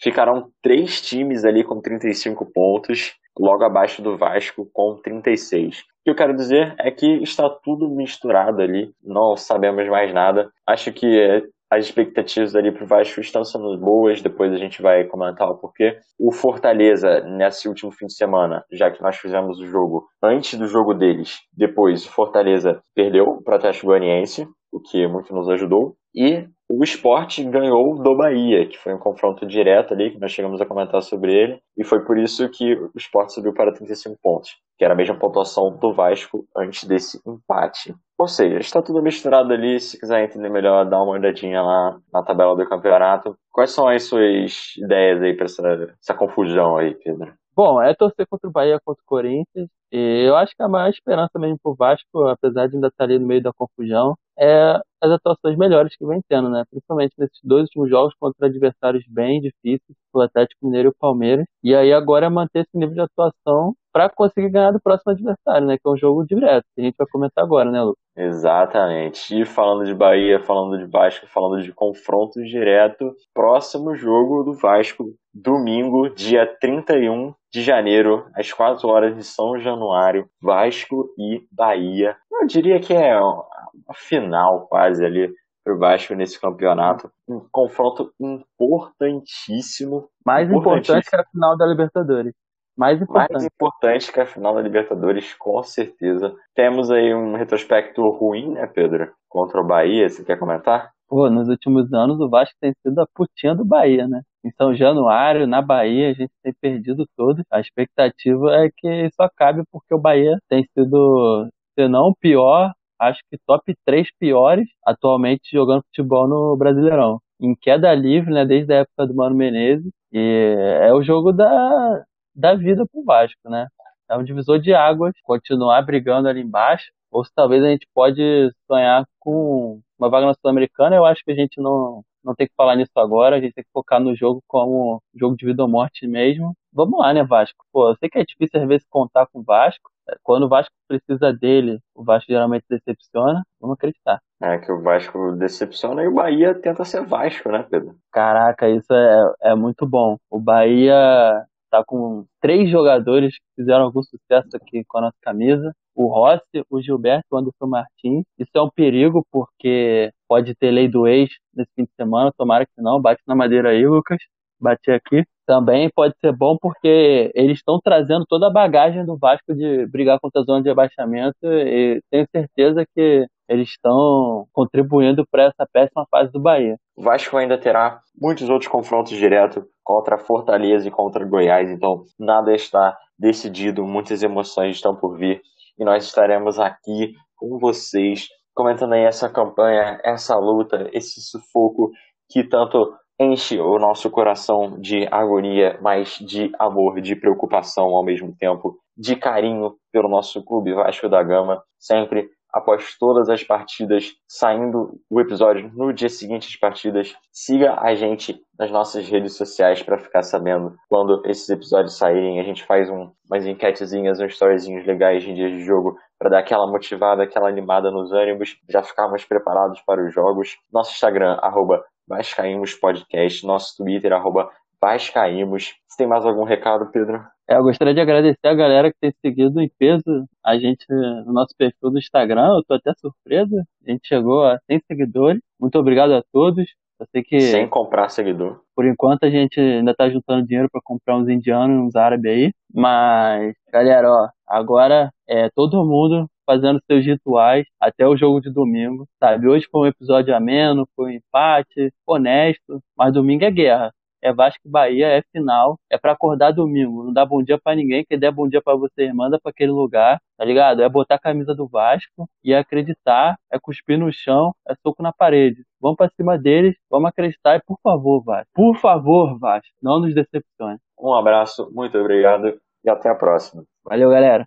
ficarão 0.01 0.51
três 0.63 1.01
times 1.01 1.45
ali 1.45 1.65
com 1.65 1.81
35 1.81 2.47
pontos 2.53 3.15
logo 3.39 3.65
abaixo 3.65 4.03
do 4.03 4.17
Vasco 4.17 4.69
com 4.73 4.97
36. 4.97 5.79
O 5.79 5.83
que 6.05 6.11
eu 6.11 6.15
quero 6.15 6.35
dizer 6.35 6.75
é 6.79 6.91
que 6.91 7.07
está 7.23 7.49
tudo 7.49 7.89
misturado 7.89 8.63
ali, 8.63 8.91
não 9.03 9.37
sabemos 9.37 9.87
mais 9.89 10.13
nada. 10.13 10.51
Acho 10.67 10.93
que 10.93 11.51
as 11.71 11.85
expectativas 11.85 12.57
ali 12.57 12.73
para 12.73 12.85
o 12.85 12.87
Vasco 12.87 13.21
estão 13.21 13.45
sendo 13.45 13.77
boas, 13.79 14.23
depois 14.23 14.53
a 14.53 14.57
gente 14.57 14.81
vai 14.81 15.05
comentar 15.05 15.49
o 15.49 15.59
porquê. 15.59 15.99
O 16.19 16.33
Fortaleza, 16.33 17.21
nesse 17.21 17.69
último 17.69 17.93
fim 17.93 18.07
de 18.07 18.15
semana, 18.15 18.65
já 18.73 18.91
que 18.91 19.03
nós 19.03 19.17
fizemos 19.17 19.61
o 19.61 19.67
jogo 19.67 20.07
antes 20.23 20.59
do 20.59 20.67
jogo 20.67 20.95
deles, 20.95 21.37
depois 21.53 22.07
o 22.07 22.11
Fortaleza 22.11 22.81
perdeu 22.95 23.43
para 23.45 23.55
o 23.55 23.57
Atlético 23.57 23.89
Goianiense, 23.89 24.49
o 24.73 24.81
que 24.81 25.07
muito 25.07 25.35
nos 25.35 25.49
ajudou. 25.49 25.97
E 26.15 26.49
o 26.71 26.83
esporte 26.85 27.43
ganhou 27.45 27.95
do 27.95 28.17
Bahia, 28.17 28.67
que 28.67 28.77
foi 28.77 28.93
um 28.93 28.99
confronto 28.99 29.47
direto 29.47 29.95
ali, 29.95 30.11
que 30.11 30.19
nós 30.19 30.33
chegamos 30.33 30.61
a 30.61 30.67
comentar 30.67 31.01
sobre 31.03 31.33
ele, 31.33 31.59
e 31.77 31.85
foi 31.85 32.05
por 32.05 32.19
isso 32.19 32.49
que 32.51 32.75
o 32.75 32.91
esporte 32.97 33.33
subiu 33.33 33.55
para 33.55 33.73
35 33.73 34.17
pontos, 34.23 34.51
que 34.77 34.85
era 34.85 34.95
a 34.95 34.97
mesma 34.97 35.19
pontuação 35.19 35.71
do 35.79 35.93
Vasco 35.93 36.45
antes 36.57 36.85
desse 36.85 37.21
empate. 37.27 37.95
Ou 38.19 38.27
seja, 38.27 38.59
está 38.59 38.83
tudo 38.83 39.03
misturado 39.03 39.53
ali, 39.53 39.81
se 39.81 39.99
quiser 39.99 40.25
entender 40.25 40.51
melhor, 40.51 40.85
dá 40.85 41.01
uma 41.01 41.13
olhadinha 41.13 41.63
lá 41.63 41.99
na 42.13 42.23
tabela 42.23 42.57
do 42.57 42.69
campeonato. 42.69 43.35
Quais 43.51 43.71
são 43.71 43.89
as 43.89 44.03
suas 44.03 44.77
ideias 44.77 45.23
aí 45.23 45.35
para 45.35 45.47
essa, 45.47 45.63
essa 46.03 46.15
confusão 46.15 46.77
aí, 46.77 46.95
Pedro? 46.95 47.33
Bom, 47.59 47.83
é 47.83 47.93
torcer 47.93 48.25
contra 48.29 48.49
o 48.49 48.53
Bahia, 48.53 48.79
contra 48.85 49.03
o 49.03 49.05
Corinthians. 49.05 49.69
E 49.91 50.25
eu 50.29 50.37
acho 50.37 50.55
que 50.55 50.63
a 50.63 50.69
maior 50.69 50.91
esperança 50.91 51.41
mesmo 51.41 51.59
pro 51.61 51.75
Vasco, 51.75 52.29
apesar 52.29 52.69
de 52.69 52.77
ainda 52.77 52.87
estar 52.87 53.03
ali 53.03 53.19
no 53.19 53.27
meio 53.27 53.43
da 53.43 53.53
confusão, 53.53 54.15
é 54.39 54.79
as 55.03 55.11
atuações 55.11 55.59
melhores 55.59 55.97
que 55.97 56.07
vem 56.07 56.21
tendo, 56.29 56.49
né? 56.51 56.63
Principalmente 56.71 57.15
nesses 57.19 57.41
dois 57.43 57.65
últimos 57.65 57.91
jogos 57.91 58.15
contra 58.21 58.47
adversários 58.47 59.05
bem 59.09 59.41
difíceis, 59.41 59.99
o 60.13 60.21
Atlético 60.21 60.67
Mineiro 60.67 60.91
e 60.91 60.91
o 60.91 60.95
Palmeiras. 61.01 61.47
E 61.65 61.75
aí 61.75 61.93
agora 61.93 62.27
é 62.27 62.29
manter 62.29 62.61
esse 62.61 62.79
nível 62.79 62.95
de 62.95 63.01
atuação 63.01 63.75
para 63.99 64.09
conseguir 64.11 64.51
ganhar 64.51 64.71
do 64.71 64.81
próximo 64.81 65.11
adversário, 65.11 65.67
né? 65.67 65.77
Que 65.77 65.89
é 65.89 65.91
um 65.91 65.97
jogo 65.97 66.25
direto, 66.25 66.65
que 66.73 66.81
a 66.81 66.85
gente 66.85 66.95
vai 66.97 67.07
comentar 67.11 67.43
agora, 67.43 67.69
né, 67.69 67.83
Lucas? 67.83 67.99
Exatamente. 68.17 69.41
E 69.41 69.45
falando 69.45 69.85
de 69.85 69.93
Bahia, 69.93 70.39
falando 70.39 70.79
de 70.79 70.89
Vasco, 70.89 71.27
falando 71.27 71.61
de 71.61 71.73
confronto 71.73 72.41
direto, 72.45 73.13
próximo 73.35 73.97
jogo 73.97 74.45
do 74.45 74.55
Vasco, 74.55 75.07
domingo, 75.35 76.11
dia 76.11 76.47
31 76.61 77.35
de 77.53 77.61
janeiro, 77.61 78.25
às 78.37 78.53
4 78.53 78.87
horas 78.89 79.17
de 79.17 79.25
São 79.25 79.59
Januário, 79.59 80.29
Vasco 80.41 81.09
e 81.19 81.43
Bahia. 81.51 82.17
Eu 82.31 82.47
diria 82.47 82.79
que 82.79 82.95
é 82.95 83.15
a 83.15 83.95
final 83.95 84.69
quase 84.69 85.05
ali 85.05 85.29
para 85.65 85.75
o 85.75 85.79
Vasco 85.79 86.15
nesse 86.15 86.41
campeonato. 86.41 87.11
Um 87.29 87.45
confronto 87.51 88.13
importantíssimo. 88.21 90.09
Mais 90.25 90.49
importante 90.49 91.11
que 91.11 91.17
a 91.17 91.25
final 91.33 91.57
da 91.57 91.67
Libertadores. 91.67 92.33
Mais 92.79 93.03
importante. 93.03 93.33
Mais 93.33 93.45
importante 93.45 94.13
que 94.13 94.21
a 94.21 94.27
final 94.27 94.55
da 94.55 94.63
Libertadores, 94.63 95.35
com 95.35 95.61
certeza. 95.65 96.33
Temos 96.55 96.93
aí 96.93 97.13
um 97.13 97.35
retrospecto 97.35 98.09
ruim, 98.11 98.53
né, 98.53 98.69
Pedro? 98.69 99.11
Contra 99.29 99.61
o 99.61 99.67
Bahia, 99.67 100.09
você 100.09 100.25
quer 100.25 100.39
comentar? 100.39 100.93
Pô, 101.09 101.29
nos 101.29 101.49
últimos 101.49 101.93
anos 101.93 102.21
o 102.21 102.29
Vasco 102.29 102.55
tem 102.61 102.73
sido 102.81 103.01
a 103.01 103.07
putinha 103.13 103.53
do 103.53 103.65
Bahia, 103.65 104.07
né? 104.07 104.23
Em 104.45 104.53
São 104.53 104.73
Januário, 104.75 105.45
na 105.47 105.61
Bahia, 105.61 106.11
a 106.11 106.13
gente 106.13 106.31
tem 106.41 106.53
perdido 106.61 107.05
todos. 107.17 107.43
A 107.51 107.59
expectativa 107.59 108.53
é 108.53 108.71
que 108.77 109.07
isso 109.07 109.21
acabe 109.21 109.65
porque 109.73 109.93
o 109.93 109.99
Bahia 110.01 110.39
tem 110.49 110.65
sido, 110.73 111.49
se 111.77 111.89
não 111.89 112.11
o 112.11 112.15
pior, 112.15 112.73
acho 113.01 113.21
que 113.29 113.39
top 113.45 113.75
3 113.85 114.07
piores 114.21 114.69
atualmente 114.87 115.51
jogando 115.51 115.83
futebol 115.83 116.29
no 116.29 116.57
Brasileirão. 116.57 117.19
Em 117.41 117.57
queda 117.57 117.93
livre, 117.93 118.33
né, 118.33 118.45
desde 118.45 118.73
a 118.73 118.77
época 118.79 119.07
do 119.07 119.17
Mano 119.17 119.35
Menezes. 119.35 119.91
E 120.13 120.55
é 120.81 120.93
o 120.93 121.03
jogo 121.03 121.33
da, 121.33 122.05
da 122.39 122.55
vida 122.55 122.87
pro 122.87 123.05
Vasco, 123.05 123.51
né? 123.51 123.67
É 124.09 124.17
um 124.17 124.23
divisor 124.25 124.59
de 124.61 124.73
águas, 124.73 125.13
continuar 125.25 125.83
brigando 125.83 126.29
ali 126.29 126.41
embaixo, 126.41 126.91
ou 127.11 127.25
se 127.25 127.33
talvez 127.35 127.63
a 127.65 127.69
gente 127.69 127.87
pode 127.93 128.23
sonhar 128.67 129.05
com 129.19 129.81
uma 129.99 130.09
vaga 130.09 130.27
na 130.27 130.35
Sul-Americana, 130.35 130.97
eu 130.97 131.05
acho 131.05 131.23
que 131.25 131.33
a 131.33 131.35
gente 131.35 131.61
não, 131.61 132.03
não 132.25 132.35
tem 132.35 132.47
que 132.47 132.55
falar 132.57 132.77
nisso 132.77 132.93
agora, 132.97 133.37
a 133.37 133.41
gente 133.41 133.55
tem 133.55 133.65
que 133.65 133.71
focar 133.73 134.01
no 134.01 134.15
jogo 134.15 134.43
como 134.47 135.03
jogo 135.15 135.37
de 135.37 135.45
vida 135.45 135.63
ou 135.63 135.69
morte 135.69 136.07
mesmo. 136.07 136.55
Vamos 136.73 136.99
lá, 137.01 137.13
né, 137.13 137.25
Vasco? 137.25 137.65
Pô, 137.73 137.91
eu 137.91 137.97
sei 137.97 138.09
que 138.09 138.19
é 138.19 138.25
difícil 138.25 138.61
às 138.61 138.69
vezes 138.69 138.87
contar 138.89 139.27
com 139.27 139.41
o 139.41 139.43
Vasco, 139.45 139.91
quando 140.23 140.45
o 140.45 140.49
Vasco 140.49 140.73
precisa 140.87 141.33
dele, 141.33 141.79
o 141.95 142.05
Vasco 142.05 142.31
geralmente 142.31 142.65
decepciona. 142.69 143.43
Vamos 143.61 143.75
acreditar. 143.75 144.21
É 144.41 144.57
que 144.59 144.71
o 144.71 144.81
Vasco 144.81 145.33
decepciona 145.33 146.03
e 146.03 146.09
o 146.09 146.15
Bahia 146.15 146.55
tenta 146.55 146.85
ser 146.85 147.05
Vasco, 147.05 147.51
né, 147.51 147.67
Pedro? 147.69 147.97
Caraca, 148.13 148.69
isso 148.69 148.93
é, 148.93 149.51
é 149.51 149.55
muito 149.55 149.87
bom. 149.87 150.17
O 150.31 150.41
Bahia 150.41 151.45
tá 151.71 151.83
com 151.85 152.25
três 152.41 152.71
jogadores 152.71 153.35
que 153.35 153.63
fizeram 153.63 153.85
algum 153.85 154.03
sucesso 154.03 154.49
aqui 154.55 154.85
com 154.87 154.99
a 154.99 155.03
nossa 155.03 155.17
camisa. 155.23 155.73
O 155.95 156.07
Rossi, 156.07 156.65
o 156.71 156.81
Gilberto 156.81 157.27
o 157.33 157.37
Anderson 157.37 157.67
Martins. 157.67 158.25
Isso 158.39 158.51
é 158.55 158.63
um 158.63 158.71
perigo 158.71 159.27
porque 159.33 160.11
pode 160.29 160.55
ter 160.55 160.71
lei 160.71 160.89
do 160.89 161.07
ex 161.07 161.31
nesse 161.55 161.71
fim 161.75 161.85
de 161.85 161.91
semana. 161.97 162.33
Tomara 162.37 162.65
que 162.67 162.81
não. 162.83 163.01
Bate 163.01 163.23
na 163.27 163.35
madeira 163.35 163.71
aí, 163.71 163.87
Lucas. 163.87 164.19
Bati 164.61 164.91
aqui 164.91 165.25
também 165.49 165.89
pode 165.95 166.15
ser 166.21 166.31
bom 166.37 166.59
porque 166.61 167.33
eles 167.35 167.57
estão 167.57 167.81
trazendo 167.83 168.27
toda 168.29 168.49
a 168.49 168.53
bagagem 168.53 169.05
do 169.07 169.17
Vasco 169.17 169.55
de 169.55 169.87
brigar 169.87 170.21
contra 170.21 170.43
a 170.43 170.45
zona 170.45 170.63
de 170.63 170.69
abaixamento 170.69 171.39
e 171.43 172.03
tenho 172.11 172.27
certeza 172.31 172.85
que 172.95 173.27
eles 173.49 173.71
estão 173.71 174.47
contribuindo 174.53 175.25
para 175.31 175.45
essa 175.45 175.67
péssima 175.73 176.07
fase 176.11 176.31
do 176.33 176.41
Bahia. 176.41 176.77
O 176.97 177.03
Vasco 177.03 177.37
ainda 177.37 177.59
terá 177.59 178.01
muitos 178.21 178.49
outros 178.49 178.71
confrontos 178.71 179.17
diretos 179.17 179.65
contra 179.83 180.19
Fortaleza 180.19 180.87
e 180.87 180.91
contra 180.91 181.25
Goiás, 181.25 181.71
então 181.71 182.05
nada 182.19 182.55
está 182.55 182.97
decidido, 183.19 183.85
muitas 183.85 184.23
emoções 184.23 184.77
estão 184.77 184.95
por 184.95 185.17
vir 185.17 185.41
e 185.79 185.85
nós 185.85 186.05
estaremos 186.05 186.59
aqui 186.59 187.15
com 187.37 187.59
vocês 187.59 188.29
comentando 188.55 188.95
aí 188.95 189.05
essa 189.05 189.31
campanha, 189.31 190.01
essa 190.05 190.37
luta, 190.37 190.91
esse 190.93 191.21
sufoco 191.21 191.93
que 192.29 192.43
tanto 192.43 192.93
enche 193.21 193.59
o 193.61 193.79
nosso 193.79 194.11
coração 194.11 194.79
de 194.81 195.07
agonia, 195.13 195.79
mas 195.81 196.19
de 196.19 196.51
amor, 196.59 197.01
de 197.01 197.15
preocupação 197.15 197.87
ao 197.87 198.05
mesmo 198.05 198.35
tempo, 198.37 198.77
de 198.97 199.15
carinho 199.15 199.75
pelo 199.93 200.09
nosso 200.09 200.45
clube 200.45 200.75
Vasco 200.75 201.09
da 201.09 201.23
Gama, 201.23 201.63
sempre 201.79 202.29
após 202.53 202.97
todas 202.99 203.29
as 203.29 203.43
partidas, 203.45 204.13
saindo 204.27 205.01
o 205.11 205.21
episódio 205.21 205.71
no 205.75 205.93
dia 205.93 206.09
seguinte 206.09 206.49
às 206.49 206.57
partidas. 206.57 207.15
Siga 207.33 207.79
a 207.81 207.95
gente 207.95 208.41
nas 208.59 208.71
nossas 208.71 209.09
redes 209.09 209.37
sociais 209.37 209.83
para 209.83 209.99
ficar 209.99 210.23
sabendo 210.23 210.75
quando 210.89 211.23
esses 211.27 211.49
episódios 211.49 211.97
saírem. 211.97 212.41
A 212.41 212.43
gente 212.43 212.65
faz 212.65 212.89
um, 212.91 213.11
umas 213.31 213.47
enquetezinhas, 213.47 214.21
uns 214.21 214.33
storyzinhos 214.33 214.87
legais 214.87 215.23
de 215.23 215.35
dias 215.35 215.53
de 215.53 215.65
jogo 215.65 215.97
para 216.19 216.31
dar 216.31 216.39
aquela 216.41 216.67
motivada, 216.67 217.23
aquela 217.23 217.49
animada 217.49 217.91
nos 217.91 218.13
ânimos, 218.13 218.57
já 218.69 218.83
ficarmos 218.83 219.25
preparados 219.25 219.81
para 219.87 220.05
os 220.05 220.13
jogos. 220.13 220.57
Nosso 220.73 220.93
Instagram, 220.93 221.39
arroba 221.41 221.85
Vascaímos 222.09 222.75
Podcast, 222.75 223.47
nosso 223.47 223.77
Twitter, 223.77 224.13
arroba 224.13 224.51
Vascaímos. 224.81 225.75
Você 225.87 225.99
tem 225.99 226.07
mais 226.07 226.25
algum 226.25 226.45
recado, 226.45 226.91
Pedro? 226.91 227.38
É, 227.51 227.57
eu 227.57 227.63
gostaria 227.63 227.95
de 227.95 228.01
agradecer 228.01 228.47
a 228.47 228.55
galera 228.55 228.93
que 228.93 228.99
tem 229.01 229.11
seguido 229.25 229.59
em 229.59 229.71
peso 229.79 230.27
a 230.45 230.59
gente 230.59 230.85
no 230.91 231.33
nosso 231.33 231.55
perfil 231.57 231.91
do 231.91 231.99
Instagram. 231.99 232.47
Eu 232.47 232.63
tô 232.63 232.75
até 232.75 232.93
surpresa. 233.01 233.65
A 233.87 233.91
gente 233.91 234.07
chegou 234.07 234.45
a 234.45 234.59
100 234.71 234.83
seguidores. 234.87 235.41
Muito 235.59 235.79
obrigado 235.79 236.13
a 236.13 236.23
todos. 236.31 236.67
Eu 237.01 237.07
sei 237.11 237.23
que. 237.23 237.41
Sem 237.41 237.67
comprar 237.67 238.11
seguidor. 238.11 238.61
Por 238.77 238.85
enquanto 238.85 239.25
a 239.25 239.31
gente 239.31 239.59
ainda 239.59 239.95
tá 239.95 240.11
juntando 240.11 240.47
dinheiro 240.47 240.69
para 240.71 240.83
comprar 240.85 241.17
uns 241.17 241.29
indianos, 241.29 241.87
uns 241.87 241.97
árabes 241.97 242.31
aí. 242.31 242.53
Mas, 242.75 243.55
galera, 243.73 244.11
ó, 244.11 244.29
agora 244.47 245.11
é 245.27 245.49
todo 245.55 245.87
mundo 245.87 246.27
fazendo 246.45 246.81
seus 246.87 247.05
rituais 247.05 247.67
até 247.81 248.07
o 248.07 248.17
jogo 248.17 248.41
de 248.41 248.51
domingo, 248.51 249.07
sabe? 249.23 249.49
Hoje 249.49 249.67
foi 249.71 249.83
um 249.83 249.91
episódio 249.91 250.35
ameno, 250.35 250.89
foi 250.95 251.13
um 251.13 251.15
empate, 251.15 251.93
honesto, 252.07 252.81
mas 252.97 253.13
domingo 253.13 253.45
é 253.45 253.51
guerra 253.51 253.91
é 254.23 254.33
Vasco 254.33 254.61
e 254.67 254.71
Bahia, 254.71 255.07
é 255.07 255.23
final, 255.33 255.79
é 255.91 255.99
para 255.99 256.13
acordar 256.13 256.53
domingo, 256.53 257.05
não 257.05 257.13
dá 257.13 257.25
bom 257.25 257.43
dia 257.43 257.59
para 257.59 257.77
ninguém, 257.77 258.05
quem 258.09 258.19
der 258.19 258.33
bom 258.33 258.49
dia 258.49 258.63
para 258.63 258.77
você, 258.77 259.13
manda 259.13 259.39
para 259.41 259.51
aquele 259.51 259.73
lugar, 259.73 260.21
tá 260.37 260.45
ligado? 260.45 260.83
É 260.83 260.89
botar 260.89 261.17
a 261.17 261.21
camisa 261.21 261.55
do 261.55 261.67
Vasco 261.67 262.29
e 262.45 262.55
acreditar, 262.55 263.37
é 263.53 263.59
cuspir 263.59 263.99
no 263.99 264.13
chão, 264.13 264.53
é 264.69 264.75
soco 264.83 265.03
na 265.03 265.13
parede. 265.13 265.63
Vamos 265.81 265.97
para 265.97 266.11
cima 266.17 266.39
deles, 266.39 266.77
vamos 266.91 267.09
acreditar 267.09 267.57
e 267.57 267.63
por 267.67 267.79
favor, 267.83 268.23
Vasco, 268.25 268.51
por 268.55 268.77
favor, 268.77 269.39
Vasco, 269.39 269.69
não 269.83 270.01
nos 270.01 270.15
decepcione. 270.15 270.79
Um 271.01 271.15
abraço, 271.15 271.71
muito 271.73 271.97
obrigado 271.97 272.59
e 272.85 272.91
até 272.91 273.09
a 273.09 273.15
próxima. 273.15 273.65
Valeu, 273.85 274.11
galera. 274.11 274.47